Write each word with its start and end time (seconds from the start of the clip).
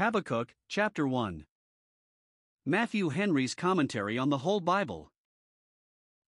Habakkuk, 0.00 0.54
Chapter 0.66 1.06
1. 1.06 1.44
Matthew 2.64 3.10
Henry's 3.10 3.54
Commentary 3.54 4.16
on 4.16 4.30
the 4.30 4.38
Whole 4.38 4.60
Bible. 4.60 5.12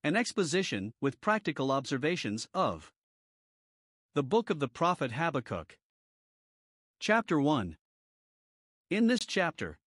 An 0.04 0.14
exposition, 0.14 0.92
with 1.00 1.22
practical 1.22 1.72
observations, 1.72 2.46
of 2.52 2.92
the 4.14 4.22
book 4.22 4.50
of 4.50 4.58
the 4.58 4.68
prophet 4.68 5.12
Habakkuk. 5.12 5.78
Chapter 7.00 7.40
1. 7.40 7.78
In 8.90 9.06
this 9.06 9.24
chapter, 9.24 9.78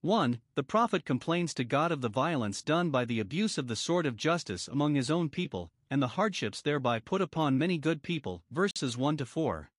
1. 0.00 0.40
The 0.54 0.62
prophet 0.62 1.04
complains 1.04 1.52
to 1.52 1.64
God 1.64 1.92
of 1.92 2.00
the 2.00 2.08
violence 2.08 2.62
done 2.62 2.88
by 2.88 3.04
the 3.04 3.20
abuse 3.20 3.58
of 3.58 3.68
the 3.68 3.76
sword 3.76 4.06
of 4.06 4.16
justice 4.16 4.66
among 4.68 4.94
his 4.94 5.10
own 5.10 5.28
people, 5.28 5.70
and 5.90 6.00
the 6.00 6.16
hardships 6.16 6.62
thereby 6.62 6.98
put 6.98 7.20
upon 7.20 7.58
many 7.58 7.76
good 7.76 8.02
people. 8.02 8.42
Verses 8.50 8.96
1 8.96 9.18
to 9.18 9.26
4. 9.26 9.70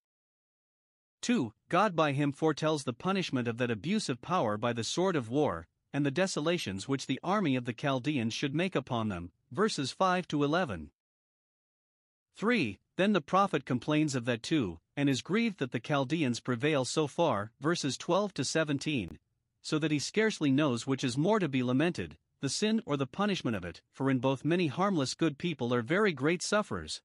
2. 1.22 1.54
God 1.70 1.96
by 1.96 2.12
him 2.12 2.32
foretells 2.32 2.84
the 2.84 2.94
punishment 2.94 3.48
of 3.48 3.58
that 3.58 3.72
abuse 3.72 4.10
of 4.10 4.22
power 4.22 4.58
by 4.58 4.74
the 4.74 4.84
sword 4.84 5.16
of 5.16 5.30
war, 5.30 5.68
and 5.94 6.06
the 6.06 6.12
desolations 6.12 6.88
which 6.88 7.08
the 7.08 7.20
army 7.24 7.56
of 7.56 7.66
the 7.66 7.74
Chaldeans 7.74 8.34
should 8.34 8.56
make 8.56 8.76
upon 8.76 9.10
them. 9.10 9.32
Verses 9.52 9.92
5 9.92 10.28
to 10.28 10.44
11. 10.44 10.92
3. 12.36 12.80
Then 12.96 13.14
the 13.14 13.22
prophet 13.22 13.66
complains 13.66 14.16
of 14.16 14.26
that 14.26 14.44
too, 14.44 14.80
and 14.96 15.10
is 15.10 15.22
grieved 15.22 15.60
that 15.60 15.72
the 15.72 15.80
Chaldeans 15.80 16.40
prevail 16.40 16.86
so 16.86 17.08
far. 17.08 17.52
Verses 17.60 17.98
12 17.98 18.34
to 18.36 18.44
17. 18.44 19.20
So 19.62 19.80
that 19.80 19.92
he 19.92 20.00
scarcely 20.00 20.52
knows 20.52 20.86
which 20.86 21.04
is 21.04 21.18
more 21.18 21.40
to 21.40 21.50
be 21.50 21.64
lamented, 21.64 22.18
the 22.42 22.50
sin 22.50 22.82
or 22.86 22.96
the 22.96 23.08
punishment 23.08 23.58
of 23.58 23.66
it, 23.66 23.82
for 23.92 24.10
in 24.10 24.20
both 24.20 24.46
many 24.46 24.68
harmless 24.68 25.14
good 25.14 25.38
people 25.38 25.74
are 25.74 25.82
very 25.82 26.14
great 26.14 26.42
sufferers. 26.42 27.02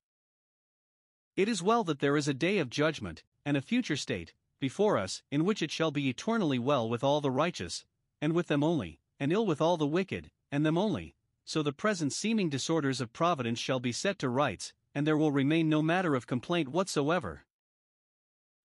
It 1.37 1.49
is 1.49 1.63
well 1.63 1.83
that 1.85 1.99
there 1.99 2.17
is 2.17 2.29
a 2.29 2.35
day 2.35 2.59
of 2.59 2.71
judgment, 2.71 3.25
and 3.45 3.57
a 3.57 3.63
future 3.63 3.97
state, 3.97 4.33
before 4.61 4.99
us, 4.99 5.23
in 5.31 5.45
which 5.45 5.63
it 5.63 5.71
shall 5.71 5.91
be 5.91 6.09
eternally 6.09 6.59
well 6.59 6.89
with 6.89 7.05
all 7.05 7.21
the 7.21 7.31
righteous, 7.31 7.85
and 8.21 8.33
with 8.33 8.49
them 8.49 8.65
only, 8.65 8.99
and 9.21 9.33
ill 9.33 9.45
with 9.45 9.61
all 9.61 9.77
the 9.77 9.87
wicked, 9.87 10.31
and 10.51 10.65
them 10.65 10.79
only, 10.79 11.15
so 11.45 11.63
the 11.63 11.73
present 11.73 12.13
seeming 12.13 12.49
disorders 12.49 13.01
of 13.01 13.13
providence 13.13 13.59
shall 13.59 13.81
be 13.81 13.93
set 13.93 14.19
to 14.19 14.29
rights, 14.29 14.73
and 14.95 15.07
there 15.07 15.17
will 15.17 15.33
remain 15.33 15.69
no 15.69 15.83
matter 15.83 16.15
of 16.15 16.27
complaint 16.27 16.69
whatsoever. 16.69 17.45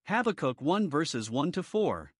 Habakkuk 0.06 0.62
1 0.62 0.90
verses 0.90 1.30
1 1.30 1.52
to 1.52 1.64
4. 1.64 2.14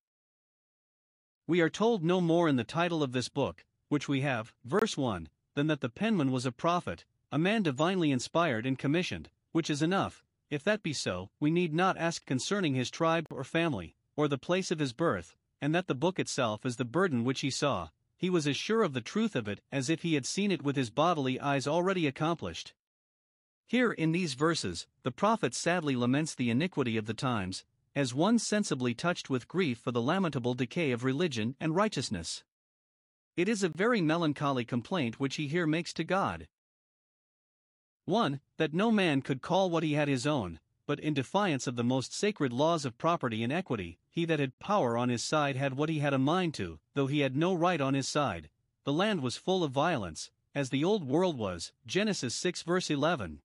We 1.46 1.60
are 1.60 1.70
told 1.70 2.04
no 2.04 2.20
more 2.20 2.48
in 2.48 2.56
the 2.56 2.64
title 2.64 3.02
of 3.02 3.12
this 3.12 3.28
book, 3.28 3.64
which 3.88 4.08
we 4.08 4.20
have, 4.20 4.52
verse 4.64 4.96
1, 4.96 5.28
than 5.54 5.66
that 5.68 5.80
the 5.80 5.88
penman 5.88 6.30
was 6.30 6.46
a 6.46 6.52
prophet, 6.52 7.04
a 7.32 7.38
man 7.38 7.62
divinely 7.62 8.10
inspired 8.10 8.66
and 8.66 8.78
commissioned, 8.78 9.30
which 9.52 9.70
is 9.70 9.82
enough, 9.82 10.22
if 10.50 10.64
that 10.64 10.82
be 10.82 10.92
so, 10.92 11.30
we 11.38 11.50
need 11.50 11.72
not 11.72 11.96
ask 11.96 12.26
concerning 12.26 12.74
his 12.74 12.90
tribe 12.90 13.26
or 13.30 13.44
family, 13.44 13.94
or 14.16 14.28
the 14.28 14.36
place 14.36 14.70
of 14.70 14.80
his 14.80 14.92
birth, 14.92 15.36
and 15.60 15.74
that 15.74 15.86
the 15.86 15.94
book 15.94 16.18
itself 16.18 16.66
is 16.66 16.76
the 16.76 16.84
burden 16.84 17.24
which 17.24 17.40
he 17.40 17.50
saw, 17.50 17.88
he 18.16 18.28
was 18.28 18.46
as 18.46 18.56
sure 18.56 18.82
of 18.82 18.92
the 18.92 19.00
truth 19.00 19.34
of 19.34 19.48
it 19.48 19.62
as 19.72 19.88
if 19.88 20.02
he 20.02 20.14
had 20.14 20.26
seen 20.26 20.50
it 20.50 20.62
with 20.62 20.76
his 20.76 20.90
bodily 20.90 21.40
eyes 21.40 21.66
already 21.66 22.06
accomplished. 22.06 22.74
Here 23.66 23.92
in 23.92 24.12
these 24.12 24.34
verses, 24.34 24.86
the 25.04 25.10
prophet 25.10 25.54
sadly 25.54 25.96
laments 25.96 26.34
the 26.34 26.50
iniquity 26.50 26.96
of 26.96 27.06
the 27.06 27.14
times, 27.14 27.64
as 27.94 28.12
one 28.12 28.38
sensibly 28.38 28.94
touched 28.94 29.30
with 29.30 29.48
grief 29.48 29.78
for 29.78 29.90
the 29.90 30.02
lamentable 30.02 30.54
decay 30.54 30.90
of 30.90 31.04
religion 31.04 31.56
and 31.58 31.74
righteousness. 31.74 32.44
It 33.36 33.48
is 33.48 33.62
a 33.62 33.68
very 33.68 34.02
melancholy 34.02 34.64
complaint 34.64 35.18
which 35.18 35.36
he 35.36 35.46
here 35.46 35.66
makes 35.66 35.92
to 35.94 36.04
God. 36.04 36.46
1. 38.10 38.40
That 38.56 38.74
no 38.74 38.90
man 38.90 39.22
could 39.22 39.40
call 39.40 39.70
what 39.70 39.84
he 39.84 39.94
had 39.94 40.08
his 40.08 40.26
own, 40.26 40.58
but 40.84 40.98
in 40.98 41.14
defiance 41.14 41.68
of 41.68 41.76
the 41.76 41.84
most 41.84 42.12
sacred 42.12 42.52
laws 42.52 42.84
of 42.84 42.98
property 42.98 43.44
and 43.44 43.52
equity, 43.52 44.00
he 44.10 44.24
that 44.24 44.40
had 44.40 44.58
power 44.58 44.98
on 44.98 45.08
his 45.08 45.22
side 45.22 45.54
had 45.54 45.74
what 45.74 45.88
he 45.88 46.00
had 46.00 46.12
a 46.12 46.18
mind 46.18 46.52
to, 46.54 46.80
though 46.94 47.06
he 47.06 47.20
had 47.20 47.36
no 47.36 47.54
right 47.54 47.80
on 47.80 47.94
his 47.94 48.08
side. 48.08 48.50
The 48.82 48.92
land 48.92 49.22
was 49.22 49.36
full 49.36 49.62
of 49.62 49.70
violence, 49.70 50.32
as 50.54 50.70
the 50.70 50.82
old 50.82 51.04
world 51.04 51.38
was. 51.38 51.72
Genesis 51.86 52.34
6 52.34 52.62
verse 52.64 52.90
11. 52.90 53.40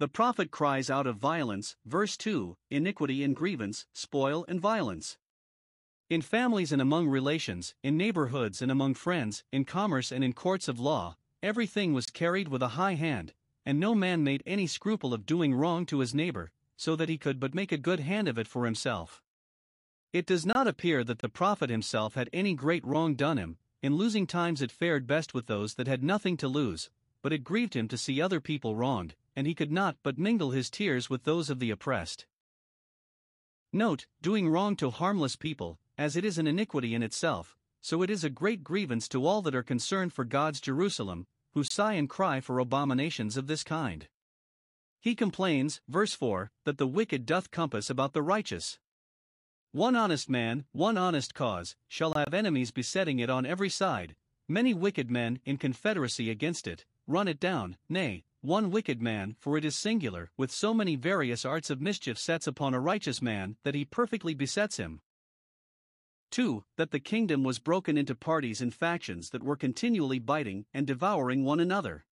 The 0.00 0.08
prophet 0.08 0.50
cries 0.50 0.90
out 0.90 1.06
of 1.06 1.16
violence, 1.16 1.76
verse 1.84 2.16
2, 2.16 2.56
iniquity 2.70 3.22
and 3.22 3.36
grievance, 3.36 3.86
spoil 3.92 4.44
and 4.48 4.60
violence. 4.60 5.16
In 6.10 6.22
families 6.22 6.72
and 6.72 6.82
among 6.82 7.06
relations, 7.06 7.74
in 7.84 7.96
neighborhoods 7.96 8.60
and 8.60 8.72
among 8.72 8.94
friends, 8.94 9.44
in 9.52 9.64
commerce 9.64 10.10
and 10.10 10.24
in 10.24 10.32
courts 10.32 10.66
of 10.66 10.80
law, 10.80 11.16
everything 11.42 11.92
was 11.92 12.06
carried 12.06 12.48
with 12.48 12.62
a 12.62 12.74
high 12.74 12.94
hand, 12.94 13.34
and 13.68 13.78
no 13.78 13.94
man 13.94 14.24
made 14.24 14.42
any 14.46 14.66
scruple 14.66 15.12
of 15.12 15.26
doing 15.26 15.52
wrong 15.52 15.84
to 15.84 15.98
his 15.98 16.14
neighbor, 16.14 16.50
so 16.74 16.96
that 16.96 17.10
he 17.10 17.18
could 17.18 17.38
but 17.38 17.54
make 17.54 17.70
a 17.70 17.76
good 17.76 18.00
hand 18.00 18.26
of 18.26 18.38
it 18.38 18.48
for 18.48 18.64
himself. 18.64 19.22
It 20.10 20.24
does 20.24 20.46
not 20.46 20.66
appear 20.66 21.04
that 21.04 21.18
the 21.18 21.28
prophet 21.28 21.68
himself 21.68 22.14
had 22.14 22.30
any 22.32 22.54
great 22.54 22.82
wrong 22.86 23.14
done 23.14 23.36
him, 23.36 23.58
in 23.82 23.94
losing 23.94 24.26
times 24.26 24.62
it 24.62 24.72
fared 24.72 25.06
best 25.06 25.34
with 25.34 25.48
those 25.48 25.74
that 25.74 25.86
had 25.86 26.02
nothing 26.02 26.38
to 26.38 26.48
lose, 26.48 26.88
but 27.20 27.30
it 27.30 27.44
grieved 27.44 27.74
him 27.76 27.88
to 27.88 27.98
see 27.98 28.22
other 28.22 28.40
people 28.40 28.74
wronged, 28.74 29.14
and 29.36 29.46
he 29.46 29.54
could 29.54 29.70
not 29.70 29.98
but 30.02 30.16
mingle 30.16 30.52
his 30.52 30.70
tears 30.70 31.10
with 31.10 31.24
those 31.24 31.50
of 31.50 31.58
the 31.58 31.70
oppressed. 31.70 32.24
Note, 33.70 34.06
doing 34.22 34.48
wrong 34.48 34.76
to 34.76 34.88
harmless 34.88 35.36
people, 35.36 35.78
as 35.98 36.16
it 36.16 36.24
is 36.24 36.38
an 36.38 36.46
iniquity 36.46 36.94
in 36.94 37.02
itself, 37.02 37.54
so 37.82 38.00
it 38.00 38.08
is 38.08 38.24
a 38.24 38.30
great 38.30 38.64
grievance 38.64 39.06
to 39.08 39.26
all 39.26 39.42
that 39.42 39.54
are 39.54 39.62
concerned 39.62 40.14
for 40.14 40.24
God's 40.24 40.58
Jerusalem, 40.58 41.26
who 41.54 41.64
sigh 41.64 41.94
and 41.94 42.08
cry 42.08 42.40
for 42.40 42.58
abominations 42.58 43.36
of 43.36 43.46
this 43.46 43.62
kind. 43.64 44.08
He 45.00 45.14
complains, 45.14 45.80
verse 45.88 46.14
4, 46.14 46.50
that 46.64 46.78
the 46.78 46.86
wicked 46.86 47.24
doth 47.24 47.50
compass 47.50 47.88
about 47.88 48.12
the 48.12 48.22
righteous. 48.22 48.78
One 49.72 49.94
honest 49.94 50.28
man, 50.28 50.64
one 50.72 50.96
honest 50.96 51.34
cause, 51.34 51.76
shall 51.88 52.14
have 52.14 52.34
enemies 52.34 52.70
besetting 52.70 53.18
it 53.18 53.30
on 53.30 53.46
every 53.46 53.68
side, 53.68 54.16
many 54.48 54.74
wicked 54.74 55.10
men 55.10 55.40
in 55.44 55.56
confederacy 55.56 56.30
against 56.30 56.66
it, 56.66 56.84
run 57.06 57.28
it 57.28 57.38
down, 57.38 57.76
nay, 57.88 58.24
one 58.40 58.70
wicked 58.70 59.02
man, 59.02 59.36
for 59.38 59.56
it 59.56 59.64
is 59.64 59.76
singular, 59.76 60.30
with 60.36 60.50
so 60.50 60.72
many 60.72 60.96
various 60.96 61.44
arts 61.44 61.70
of 61.70 61.80
mischief 61.80 62.18
sets 62.18 62.46
upon 62.46 62.72
a 62.72 62.80
righteous 62.80 63.20
man 63.20 63.56
that 63.64 63.74
he 63.74 63.84
perfectly 63.84 64.34
besets 64.34 64.76
him. 64.76 65.00
2. 66.30 66.64
That 66.76 66.90
the 66.90 67.00
kingdom 67.00 67.42
was 67.42 67.58
broken 67.58 67.98
into 67.98 68.14
parties 68.14 68.60
and 68.60 68.74
factions 68.74 69.30
that 69.30 69.42
were 69.42 69.56
continually 69.56 70.18
biting 70.18 70.66
and 70.72 70.86
devouring 70.86 71.44
one 71.44 71.60
another. 71.60 72.04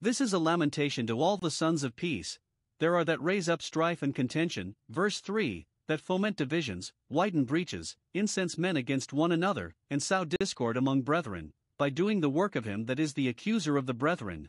This 0.00 0.20
is 0.20 0.32
a 0.32 0.38
lamentation 0.38 1.06
to 1.08 1.20
all 1.20 1.36
the 1.36 1.50
sons 1.50 1.84
of 1.84 1.96
peace. 1.96 2.38
There 2.78 2.96
are 2.96 3.04
that 3.04 3.22
raise 3.22 3.48
up 3.48 3.60
strife 3.60 4.02
and 4.02 4.14
contention, 4.14 4.74
verse 4.88 5.20
3, 5.20 5.66
that 5.86 6.00
foment 6.00 6.36
divisions, 6.36 6.92
widen 7.08 7.44
breaches, 7.44 7.96
incense 8.14 8.56
men 8.56 8.76
against 8.76 9.12
one 9.12 9.32
another, 9.32 9.74
and 9.90 10.02
sow 10.02 10.24
discord 10.24 10.76
among 10.76 11.02
brethren, 11.02 11.52
by 11.76 11.90
doing 11.90 12.20
the 12.20 12.30
work 12.30 12.56
of 12.56 12.64
him 12.64 12.86
that 12.86 13.00
is 13.00 13.12
the 13.14 13.28
accuser 13.28 13.76
of 13.76 13.86
the 13.86 13.92
brethren. 13.92 14.48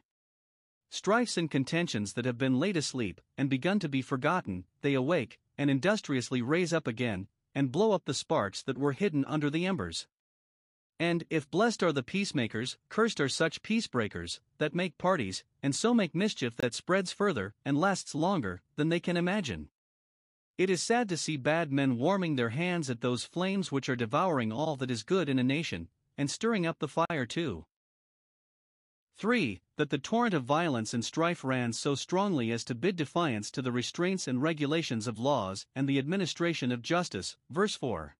Strifes 0.89 1.37
and 1.37 1.49
contentions 1.49 2.13
that 2.13 2.25
have 2.25 2.37
been 2.37 2.59
laid 2.59 2.77
asleep, 2.77 3.19
and 3.37 3.49
begun 3.49 3.79
to 3.79 3.89
be 3.89 4.01
forgotten, 4.01 4.65
they 4.81 4.93
awake, 4.93 5.39
and 5.57 5.69
industriously 5.69 6.41
raise 6.41 6.71
up 6.71 6.87
again, 6.87 7.27
and 7.53 7.71
blow 7.71 7.91
up 7.91 8.05
the 8.05 8.13
sparks 8.13 8.61
that 8.63 8.77
were 8.77 8.93
hidden 8.93 9.25
under 9.25 9.49
the 9.49 9.65
embers. 9.65 10.07
And 10.99 11.23
if 11.29 11.49
blessed 11.49 11.81
are 11.81 11.91
the 11.91 12.03
peacemakers, 12.03 12.77
cursed 12.87 13.19
are 13.19 13.27
such 13.27 13.63
peacebreakers, 13.63 14.39
that 14.59 14.75
make 14.75 14.99
parties, 14.99 15.43
and 15.63 15.75
so 15.75 15.93
make 15.93 16.13
mischief 16.13 16.55
that 16.57 16.75
spreads 16.75 17.11
further 17.11 17.55
and 17.65 17.79
lasts 17.79 18.13
longer 18.13 18.61
than 18.75 18.89
they 18.89 18.99
can 18.99 19.17
imagine. 19.17 19.69
It 20.59 20.69
is 20.69 20.83
sad 20.83 21.09
to 21.09 21.17
see 21.17 21.37
bad 21.37 21.71
men 21.71 21.97
warming 21.97 22.35
their 22.35 22.49
hands 22.49 22.87
at 22.89 23.01
those 23.01 23.23
flames 23.23 23.71
which 23.71 23.89
are 23.89 23.95
devouring 23.95 24.51
all 24.51 24.75
that 24.75 24.91
is 24.91 25.01
good 25.01 25.27
in 25.27 25.39
a 25.39 25.43
nation, 25.43 25.87
and 26.19 26.29
stirring 26.29 26.67
up 26.67 26.77
the 26.77 26.87
fire 26.87 27.25
too. 27.25 27.65
3. 29.21 29.61
That 29.77 29.91
the 29.91 29.99
torrent 29.99 30.33
of 30.33 30.45
violence 30.45 30.95
and 30.95 31.05
strife 31.05 31.43
ran 31.43 31.73
so 31.73 31.93
strongly 31.93 32.51
as 32.51 32.63
to 32.63 32.73
bid 32.73 32.95
defiance 32.95 33.51
to 33.51 33.61
the 33.61 33.71
restraints 33.71 34.27
and 34.27 34.41
regulations 34.41 35.05
of 35.05 35.19
laws 35.19 35.67
and 35.75 35.87
the 35.87 35.99
administration 35.99 36.71
of 36.71 36.81
justice. 36.81 37.37
Verse 37.47 37.75
4. 37.75 38.15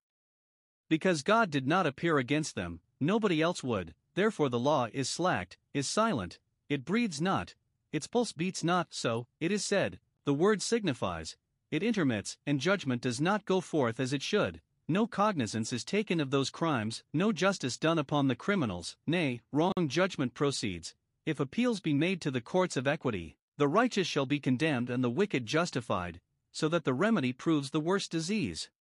Because 0.90 1.24
God 1.24 1.50
did 1.50 1.68
not 1.68 1.88
appear 1.88 2.20
against 2.20 2.54
them, 2.54 2.82
nobody 3.00 3.42
else 3.42 3.64
would, 3.64 3.96
therefore 4.14 4.48
the 4.48 4.60
law 4.60 4.90
is 4.94 5.10
slacked, 5.10 5.58
is 5.74 5.88
silent, 5.88 6.38
it 6.70 6.86
breathes 6.86 7.20
not, 7.20 7.56
its 7.92 8.06
pulse 8.06 8.32
beats 8.32 8.64
not, 8.64 8.90
so, 8.92 9.26
it 9.40 9.52
is 9.52 9.66
said, 9.66 10.00
the 10.26 10.36
word 10.36 10.62
signifies, 10.62 11.36
it 11.72 11.82
intermits, 11.82 12.38
and 12.46 12.60
judgment 12.60 13.02
does 13.02 13.20
not 13.20 13.46
go 13.46 13.60
forth 13.60 14.00
as 14.00 14.14
it 14.14 14.22
should, 14.22 14.62
no 14.88 15.08
cognizance 15.08 15.72
is 15.72 15.84
taken 15.84 16.20
of 16.20 16.32
those 16.32 16.50
crimes, 16.50 17.04
no 17.14 17.32
justice 17.32 17.78
done 17.78 17.98
upon 17.98 18.28
the 18.28 18.36
criminals, 18.36 18.98
nay, 19.08 19.40
wrong 19.52 19.88
judgment 19.88 20.34
proceeds. 20.34 20.94
If 21.24 21.40
appeals 21.40 21.80
be 21.80 21.94
made 21.94 22.20
to 22.22 22.32
the 22.32 22.42
courts 22.42 22.76
of 22.76 22.88
equity, 22.88 23.38
the 23.58 23.68
righteous 23.68 24.08
shall 24.08 24.26
be 24.26 24.40
condemned 24.40 24.90
and 24.90 25.04
the 25.04 25.10
wicked 25.10 25.46
justified, 25.46 26.20
so 26.52 26.68
that 26.70 26.84
the 26.84 26.96
remedy 26.96 27.32
proves 27.32 27.70
the 27.70 27.80
worst 27.80 28.10
disease. 28.10 28.72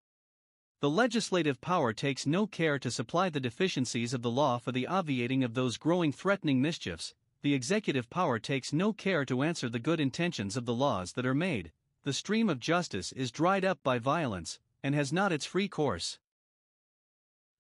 The 0.81 0.89
legislative 0.89 1.61
power 1.61 1.93
takes 1.93 2.25
no 2.25 2.47
care 2.47 2.79
to 2.79 2.91
supply 2.91 3.29
the 3.29 3.41
deficiencies 3.41 4.15
of 4.15 4.23
the 4.23 4.31
law 4.31 4.57
for 4.57 4.73
the 4.73 4.87
obviating 4.87 5.45
of 5.45 5.53
those 5.53 5.77
growing 5.77 6.13
threatening 6.13 6.63
mischiefs, 6.63 7.15
the 7.43 7.53
executive 7.53 8.09
power 8.09 8.39
takes 8.39 8.73
no 8.73 8.95
care 8.95 9.27
to 9.27 9.43
answer 9.43 9.69
the 9.69 9.79
good 9.79 10.01
intentions 10.01 10.57
of 10.57 10.65
the 10.65 10.75
laws 10.75 11.13
that 11.13 11.27
are 11.27 11.35
made. 11.35 11.73
The 12.05 12.15
stream 12.15 12.49
of 12.49 12.59
justice 12.59 13.13
is 13.13 13.31
dried 13.31 13.67
up 13.67 13.83
by 13.83 13.99
violence, 13.99 14.59
and 14.83 14.95
has 14.95 15.13
not 15.13 15.33
its 15.33 15.45
free 15.45 15.69
course. 15.69 16.19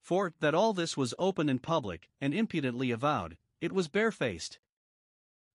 For, 0.00 0.32
that 0.40 0.54
all 0.54 0.72
this 0.72 0.96
was 0.96 1.12
open 1.18 1.50
and 1.50 1.62
public, 1.62 2.08
and 2.18 2.32
impudently 2.32 2.90
avowed, 2.90 3.36
it 3.60 3.72
was 3.72 3.88
barefaced. 3.88 4.58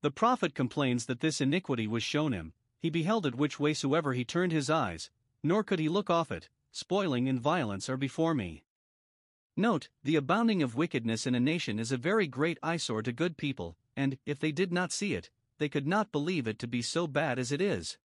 The 0.01 0.11
prophet 0.11 0.53
complains 0.53 1.05
that 1.05 1.19
this 1.19 1.41
iniquity 1.41 1.87
was 1.87 2.03
shown 2.03 2.31
him, 2.31 2.53
he 2.79 2.89
beheld 2.89 3.25
it 3.25 3.35
which 3.35 3.59
way 3.59 3.73
soever 3.73 4.13
he 4.13 4.23
turned 4.23 4.51
his 4.51 4.69
eyes, 4.69 5.09
nor 5.41 5.63
could 5.63 5.79
he 5.79 5.89
look 5.89 6.09
off 6.09 6.31
it, 6.31 6.49
spoiling 6.71 7.27
and 7.27 7.39
violence 7.39 7.89
are 7.89 7.97
before 7.97 8.33
me. 8.33 8.63
Note, 9.57 9.89
the 10.03 10.15
abounding 10.15 10.61
of 10.61 10.75
wickedness 10.75 11.25
in 11.25 11.33
a 11.33 11.39
nation 11.39 11.79
is 11.79 11.91
a 11.91 11.97
very 11.97 12.27
great 12.27 12.59
eyesore 12.61 13.01
to 13.01 13.13
good 13.13 13.37
people, 13.37 13.77
and, 13.95 14.17
if 14.25 14.39
they 14.39 14.51
did 14.51 14.73
not 14.73 14.91
see 14.91 15.13
it, 15.13 15.29
they 15.57 15.69
could 15.69 15.87
not 15.87 16.11
believe 16.11 16.47
it 16.47 16.59
to 16.59 16.67
be 16.67 16.81
so 16.81 17.07
bad 17.07 17.39
as 17.39 17.51
it 17.51 17.61
is. 17.61 17.97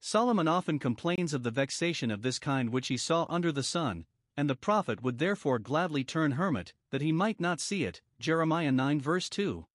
Solomon 0.00 0.48
often 0.48 0.78
complains 0.78 1.34
of 1.34 1.42
the 1.42 1.50
vexation 1.50 2.10
of 2.10 2.22
this 2.22 2.38
kind 2.38 2.70
which 2.70 2.88
he 2.88 2.96
saw 2.96 3.26
under 3.28 3.52
the 3.52 3.62
sun, 3.62 4.06
and 4.36 4.48
the 4.48 4.56
prophet 4.56 5.02
would 5.02 5.18
therefore 5.18 5.58
gladly 5.58 6.02
turn 6.02 6.32
hermit, 6.32 6.72
that 6.90 7.02
he 7.02 7.12
might 7.12 7.40
not 7.40 7.60
see 7.60 7.84
it. 7.84 8.00
Jeremiah 8.18 8.72
9 8.72 9.00
verse 9.00 9.28
2. 9.28 9.66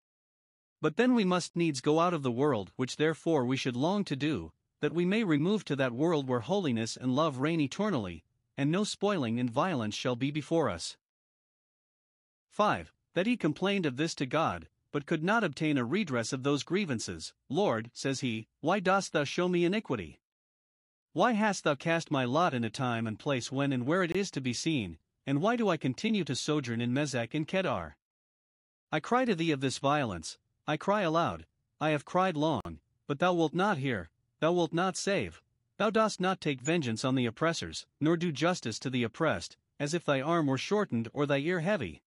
But 0.81 0.95
then 0.95 1.13
we 1.13 1.25
must 1.25 1.55
needs 1.55 1.81
go 1.81 1.99
out 1.99 2.13
of 2.13 2.23
the 2.23 2.31
world, 2.31 2.71
which 2.75 2.95
therefore 2.95 3.45
we 3.45 3.57
should 3.57 3.75
long 3.75 4.05
to 4.05 4.15
do, 4.15 4.53
that 4.79 4.93
we 4.93 5.05
may 5.05 5.23
remove 5.23 5.65
to 5.65 5.75
that 5.75 5.91
world 5.91 6.27
where 6.27 6.39
holiness 6.39 6.95
and 6.95 7.15
love 7.15 7.39
reign 7.39 7.59
eternally, 7.59 8.23
and 8.57 8.71
no 8.71 8.83
spoiling 8.83 9.39
and 9.39 9.49
violence 9.49 9.95
shall 9.95 10.15
be 10.15 10.31
before 10.31 10.69
us. 10.69 10.97
5. 12.49 12.93
That 13.13 13.27
he 13.27 13.35
complained 13.35 13.85
of 13.85 13.97
this 13.97 14.15
to 14.15 14.25
God, 14.25 14.69
but 14.91 15.05
could 15.05 15.23
not 15.23 15.43
obtain 15.43 15.77
a 15.77 15.83
redress 15.83 16.31
of 16.31 16.43
those 16.43 16.63
grievances. 16.63 17.33
Lord, 17.49 17.91
says 17.93 18.21
he, 18.21 18.47
why 18.61 18.79
dost 18.79 19.11
thou 19.13 19.23
show 19.23 19.47
me 19.47 19.65
iniquity? 19.65 20.19
Why 21.11 21.33
hast 21.33 21.63
thou 21.63 21.75
cast 21.75 22.11
my 22.11 22.23
lot 22.23 22.53
in 22.53 22.63
a 22.63 22.69
time 22.69 23.05
and 23.05 23.19
place 23.19 23.51
when 23.51 23.73
and 23.73 23.85
where 23.85 24.03
it 24.03 24.15
is 24.15 24.31
to 24.31 24.41
be 24.41 24.53
seen, 24.53 24.97
and 25.25 25.41
why 25.41 25.55
do 25.55 25.67
I 25.67 25.77
continue 25.77 26.23
to 26.23 26.35
sojourn 26.35 26.81
in 26.81 26.93
Meshech 26.93 27.33
and 27.33 27.47
Kedar? 27.47 27.97
I 28.91 28.99
cry 28.99 29.25
to 29.25 29.35
thee 29.35 29.51
of 29.51 29.61
this 29.61 29.77
violence, 29.79 30.37
I 30.69 30.77
cry 30.77 31.01
aloud, 31.01 31.47
I 31.81 31.89
have 31.89 32.05
cried 32.05 32.37
long, 32.37 32.77
but 33.07 33.17
thou 33.17 33.33
wilt 33.33 33.55
not 33.55 33.79
hear, 33.79 34.11
thou 34.39 34.51
wilt 34.51 34.71
not 34.71 34.95
save, 34.95 35.41
thou 35.77 35.89
dost 35.89 36.19
not 36.19 36.39
take 36.39 36.61
vengeance 36.61 37.03
on 37.03 37.15
the 37.15 37.25
oppressors, 37.25 37.87
nor 37.99 38.15
do 38.15 38.31
justice 38.31 38.77
to 38.81 38.91
the 38.91 39.01
oppressed, 39.01 39.57
as 39.79 39.95
if 39.95 40.05
thy 40.05 40.21
arm 40.21 40.45
were 40.45 40.59
shortened 40.59 41.09
or 41.11 41.25
thy 41.25 41.39
ear 41.39 41.61
heavy. 41.61 42.03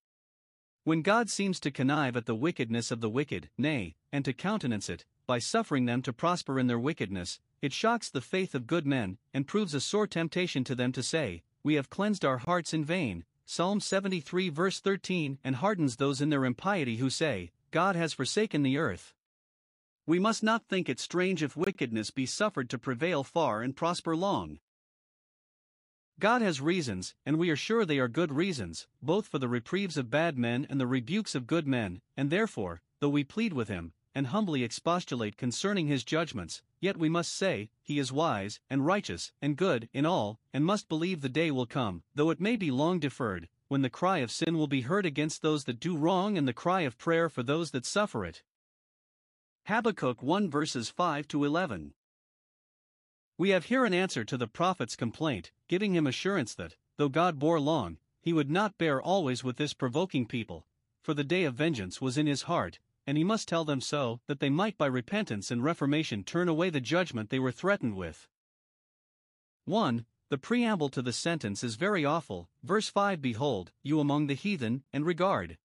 When 0.85 1.03
God 1.03 1.29
seems 1.29 1.59
to 1.59 1.73
connive 1.73 2.17
at 2.17 2.27
the 2.27 2.37
wickedness 2.37 2.93
of 2.93 3.01
the 3.01 3.11
wicked, 3.11 3.51
nay, 3.59 3.97
and 4.13 4.25
to 4.25 4.33
countenance 4.33 4.89
it, 4.89 5.05
by 5.27 5.41
suffering 5.41 5.87
them 5.87 6.01
to 6.03 6.13
prosper 6.13 6.61
in 6.61 6.69
their 6.69 6.79
wickedness, 6.79 7.41
it 7.63 7.73
shocks 7.73 8.09
the 8.09 8.21
faith 8.21 8.55
of 8.55 8.69
good 8.69 8.87
men, 8.87 9.19
and 9.35 9.49
proves 9.49 9.75
a 9.75 9.81
sore 9.81 10.07
temptation 10.07 10.63
to 10.63 10.77
them 10.77 10.93
to 10.93 11.03
say, 11.03 11.43
We 11.65 11.75
have 11.75 11.91
cleansed 11.91 12.25
our 12.25 12.39
hearts 12.39 12.73
in 12.73 12.85
vain. 12.85 13.25
Psalm 13.45 13.81
73 13.81 14.51
verse 14.51 14.79
13 14.79 15.39
and 15.43 15.57
hardens 15.57 15.97
those 15.97 16.21
in 16.21 16.31
their 16.31 16.45
impiety 16.45 16.99
who 16.99 17.11
say, 17.11 17.51
God 17.73 17.97
has 17.97 18.13
forsaken 18.13 18.63
the 18.63 18.77
earth. 18.77 19.15
We 20.07 20.19
must 20.19 20.43
not 20.43 20.69
think 20.69 20.91
it 20.91 21.01
strange 21.01 21.43
if 21.43 21.57
wickedness 21.57 22.11
be 22.11 22.27
suffered 22.27 22.69
to 22.69 22.79
prevail 22.79 23.25
far 23.25 23.63
and 23.63 23.75
prosper 23.75 24.15
long. 24.15 24.59
God 26.21 26.43
has 26.43 26.61
reasons, 26.61 27.15
and 27.25 27.39
we 27.39 27.49
are 27.49 27.57
sure 27.57 27.87
they 27.87 27.99
are 27.99 28.09
good 28.09 28.31
reasons, 28.31 28.89
both 29.01 29.27
for 29.27 29.39
the 29.39 29.49
reprieves 29.49 29.97
of 29.97 30.11
bad 30.11 30.37
men 30.37 30.67
and 30.69 30.79
the 30.79 30.87
rebukes 30.87 31.35
of 31.35 31.47
good 31.47 31.67
men, 31.67 32.03
and 32.15 32.29
therefore, 32.29 32.83
though 33.01 33.09
we 33.09 33.25
plead 33.25 33.55
with 33.55 33.69
him, 33.69 33.95
and 34.15 34.27
humbly 34.27 34.63
expostulate 34.63 35.39
concerning 35.39 35.87
his 35.87 36.05
judgments, 36.05 36.61
yet 36.79 36.99
we 36.99 37.09
must 37.09 37.35
say, 37.35 37.71
He 37.83 37.99
is 37.99 38.13
wise, 38.13 38.61
and 38.69 38.85
righteous, 38.85 39.33
and 39.41 39.57
good 39.57 39.89
in 39.95 40.05
all, 40.05 40.39
and 40.53 40.67
must 40.67 40.91
believe 40.91 41.23
the 41.23 41.31
day 41.31 41.51
will 41.51 41.65
come, 41.65 42.03
though 42.15 42.29
it 42.29 42.39
may 42.39 42.57
be 42.57 42.71
long 42.71 42.99
deferred, 43.01 43.49
when 43.73 43.81
the 43.81 43.89
cry 43.89 44.19
of 44.19 44.31
sin 44.31 44.59
will 44.59 44.67
be 44.67 44.83
heard 44.83 45.07
against 45.07 45.41
those 45.41 45.65
that 45.65 45.81
do 45.81 45.97
wrong 45.97 46.37
and 46.37 46.47
the 46.47 46.53
cry 46.53 46.83
of 46.83 46.99
prayer 46.99 47.31
for 47.31 47.43
those 47.43 47.71
that 47.71 47.87
suffer 47.87 48.23
it. 48.23 48.43
Habakkuk 49.65 50.23
1 50.23 50.51
verses 50.51 50.91
5 50.91 51.27
to 51.29 51.43
11. 51.43 51.95
We 53.39 53.49
have 53.49 53.65
here 53.65 53.87
an 53.87 53.95
answer 53.95 54.25
to 54.27 54.37
the 54.37 54.47
prophet's 54.47 54.95
complaint, 54.95 55.53
giving 55.69 55.95
him 55.95 56.07
assurance 56.07 56.55
that, 56.57 56.77
though 56.99 57.09
God 57.09 57.39
bore 57.39 57.59
long, 57.59 57.97
he 58.21 58.35
would 58.35 58.51
not 58.51 58.77
bear 58.77 59.01
always 59.01 59.43
with 59.43 59.57
this 59.57 59.73
provoking 59.73 60.27
people, 60.27 60.67
for 61.01 61.15
the 61.15 61.25
day 61.25 61.45
of 61.45 61.55
vengeance 61.55 61.99
was 61.99 62.19
in 62.19 62.27
his 62.27 62.43
heart, 62.43 62.79
and 63.07 63.17
he 63.17 63.25
must 63.25 63.49
tell 63.49 63.65
them 63.65 63.81
so, 63.81 64.21
that 64.27 64.41
they 64.41 64.51
might 64.51 64.77
by 64.77 64.85
repentance 64.85 65.51
and 65.51 65.65
reformation 65.65 66.25
turn 66.25 66.47
away 66.47 66.69
the 66.69 66.79
judgment 66.79 67.31
they 67.31 67.39
were 67.39 67.51
threatened 67.51 67.97
with. 67.97 68.29
1. 69.65 70.05
The 70.33 70.39
preamble 70.39 70.89
to 70.89 71.03
the 71.03 71.13
sentence 71.13 71.63
is 71.63 71.75
very 71.75 72.07
awful. 72.07 72.49
Verse 72.63 72.89
5 72.89 73.21
Behold, 73.21 73.71
you 73.83 74.01
among 74.01 74.29
the 74.29 74.35
heathen, 74.35 74.83
and 74.91 75.05
regard. 75.05 75.59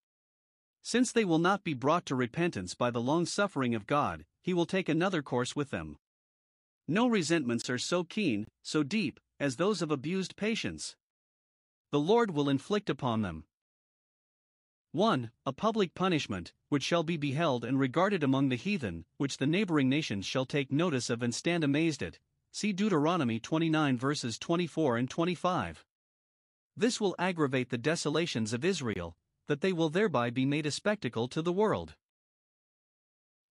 Since 0.81 1.13
they 1.13 1.23
will 1.23 1.39
not 1.39 1.63
be 1.63 1.73
brought 1.73 2.05
to 2.07 2.15
repentance 2.15 2.75
by 2.75 2.91
the 2.91 2.99
long 2.99 3.25
suffering 3.25 3.73
of 3.75 3.87
God, 3.87 4.25
he 4.41 4.53
will 4.53 4.65
take 4.65 4.89
another 4.89 5.21
course 5.21 5.55
with 5.55 5.69
them. 5.69 5.99
No 6.85 7.07
resentments 7.07 7.69
are 7.69 7.77
so 7.77 8.03
keen, 8.03 8.45
so 8.61 8.83
deep, 8.83 9.21
as 9.39 9.55
those 9.55 9.81
of 9.81 9.89
abused 9.89 10.35
patience. 10.35 10.97
The 11.93 12.01
Lord 12.01 12.31
will 12.31 12.49
inflict 12.49 12.89
upon 12.89 13.21
them 13.21 13.45
1. 14.91 15.31
A 15.45 15.53
public 15.53 15.93
punishment, 15.93 16.51
which 16.67 16.83
shall 16.83 17.03
be 17.03 17.15
beheld 17.15 17.63
and 17.63 17.79
regarded 17.79 18.21
among 18.21 18.49
the 18.49 18.57
heathen, 18.57 19.05
which 19.15 19.37
the 19.37 19.47
neighboring 19.47 19.87
nations 19.87 20.25
shall 20.25 20.45
take 20.45 20.73
notice 20.73 21.09
of 21.09 21.23
and 21.23 21.33
stand 21.33 21.63
amazed 21.63 22.03
at. 22.03 22.19
See 22.51 22.73
Deuteronomy 22.73 23.39
29 23.39 23.97
verses 23.97 24.39
24 24.39 24.97
and 24.97 25.09
25. 25.09 25.85
This 26.75 27.01
will 27.01 27.15
aggravate 27.17 27.69
the 27.69 27.77
desolations 27.77 28.53
of 28.53 28.65
Israel, 28.65 29.17
that 29.47 29.61
they 29.61 29.73
will 29.73 29.89
thereby 29.89 30.29
be 30.29 30.45
made 30.45 30.65
a 30.65 30.71
spectacle 30.71 31.27
to 31.27 31.41
the 31.41 31.53
world. 31.53 31.95